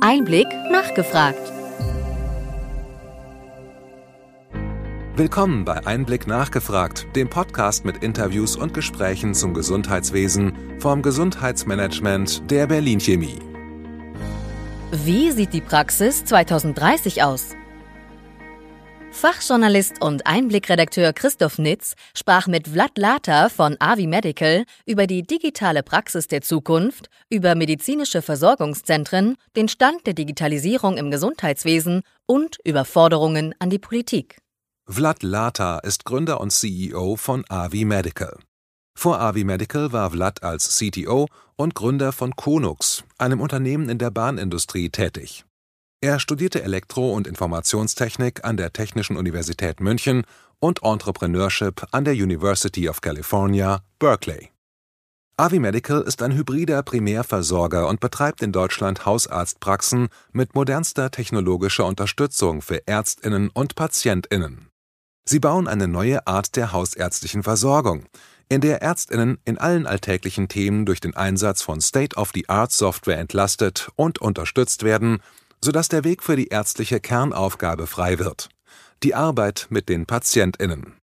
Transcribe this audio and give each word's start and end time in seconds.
Einblick 0.00 0.46
nachgefragt. 0.70 1.52
Willkommen 5.16 5.64
bei 5.64 5.86
Einblick 5.86 6.26
nachgefragt, 6.26 7.06
dem 7.16 7.30
Podcast 7.30 7.86
mit 7.86 8.02
Interviews 8.02 8.56
und 8.56 8.74
Gesprächen 8.74 9.32
zum 9.32 9.54
Gesundheitswesen 9.54 10.52
vom 10.80 11.00
Gesundheitsmanagement 11.00 12.50
der 12.50 12.66
Berlin 12.66 13.00
Chemie. 13.00 13.38
Wie 14.92 15.30
sieht 15.30 15.54
die 15.54 15.62
Praxis 15.62 16.24
2030 16.26 17.22
aus? 17.22 17.56
Fachjournalist 19.16 20.02
und 20.02 20.26
Einblickredakteur 20.26 21.14
Christoph 21.14 21.56
Nitz 21.58 21.94
sprach 22.14 22.48
mit 22.48 22.68
Vlad 22.68 22.98
Lata 22.98 23.48
von 23.48 23.74
Avi 23.80 24.06
Medical 24.06 24.64
über 24.84 25.06
die 25.06 25.22
digitale 25.22 25.82
Praxis 25.82 26.28
der 26.28 26.42
Zukunft, 26.42 27.08
über 27.30 27.54
medizinische 27.54 28.20
Versorgungszentren, 28.20 29.36
den 29.56 29.68
Stand 29.68 30.06
der 30.06 30.12
Digitalisierung 30.12 30.98
im 30.98 31.10
Gesundheitswesen 31.10 32.02
und 32.26 32.58
über 32.62 32.84
Forderungen 32.84 33.54
an 33.58 33.70
die 33.70 33.78
Politik. 33.78 34.36
Vlad 34.86 35.22
Lata 35.22 35.78
ist 35.78 36.04
Gründer 36.04 36.38
und 36.38 36.52
CEO 36.52 37.16
von 37.16 37.42
Avi 37.48 37.86
Medical. 37.86 38.38
Vor 38.94 39.18
Avi 39.18 39.44
Medical 39.44 39.92
war 39.92 40.10
Vlad 40.10 40.42
als 40.42 40.76
CTO 40.76 41.26
und 41.56 41.74
Gründer 41.74 42.12
von 42.12 42.36
Konux, 42.36 43.02
einem 43.16 43.40
Unternehmen 43.40 43.88
in 43.88 43.96
der 43.96 44.10
Bahnindustrie, 44.10 44.90
tätig. 44.90 45.46
Er 46.02 46.20
studierte 46.20 46.62
Elektro- 46.62 47.14
und 47.14 47.26
Informationstechnik 47.26 48.44
an 48.44 48.58
der 48.58 48.72
Technischen 48.72 49.16
Universität 49.16 49.80
München 49.80 50.24
und 50.58 50.82
Entrepreneurship 50.82 51.86
an 51.90 52.04
der 52.04 52.12
University 52.12 52.88
of 52.88 53.00
California, 53.00 53.80
Berkeley. 53.98 54.50
Avi 55.38 55.58
Medical 55.58 56.02
ist 56.02 56.22
ein 56.22 56.32
hybrider 56.32 56.82
Primärversorger 56.82 57.88
und 57.88 58.00
betreibt 58.00 58.42
in 58.42 58.52
Deutschland 58.52 59.06
Hausarztpraxen 59.06 60.08
mit 60.32 60.54
modernster 60.54 61.10
technologischer 61.10 61.86
Unterstützung 61.86 62.60
für 62.60 62.86
Ärztinnen 62.86 63.48
und 63.48 63.74
Patientinnen. 63.74 64.68
Sie 65.26 65.40
bauen 65.40 65.66
eine 65.66 65.88
neue 65.88 66.26
Art 66.26 66.56
der 66.56 66.72
hausärztlichen 66.72 67.42
Versorgung, 67.42 68.04
in 68.48 68.60
der 68.60 68.80
Ärztinnen 68.80 69.38
in 69.44 69.58
allen 69.58 69.86
alltäglichen 69.86 70.48
Themen 70.48 70.86
durch 70.86 71.00
den 71.00 71.16
Einsatz 71.16 71.62
von 71.62 71.80
State-of-the-Art-Software 71.80 73.18
entlastet 73.18 73.90
und 73.96 74.20
unterstützt 74.20 74.84
werden 74.84 75.20
sodass 75.64 75.88
der 75.88 76.04
Weg 76.04 76.22
für 76.22 76.36
die 76.36 76.48
ärztliche 76.48 77.00
Kernaufgabe 77.00 77.86
frei 77.86 78.18
wird: 78.18 78.48
die 79.02 79.14
Arbeit 79.14 79.66
mit 79.70 79.88
den 79.88 80.06
PatientInnen. 80.06 80.96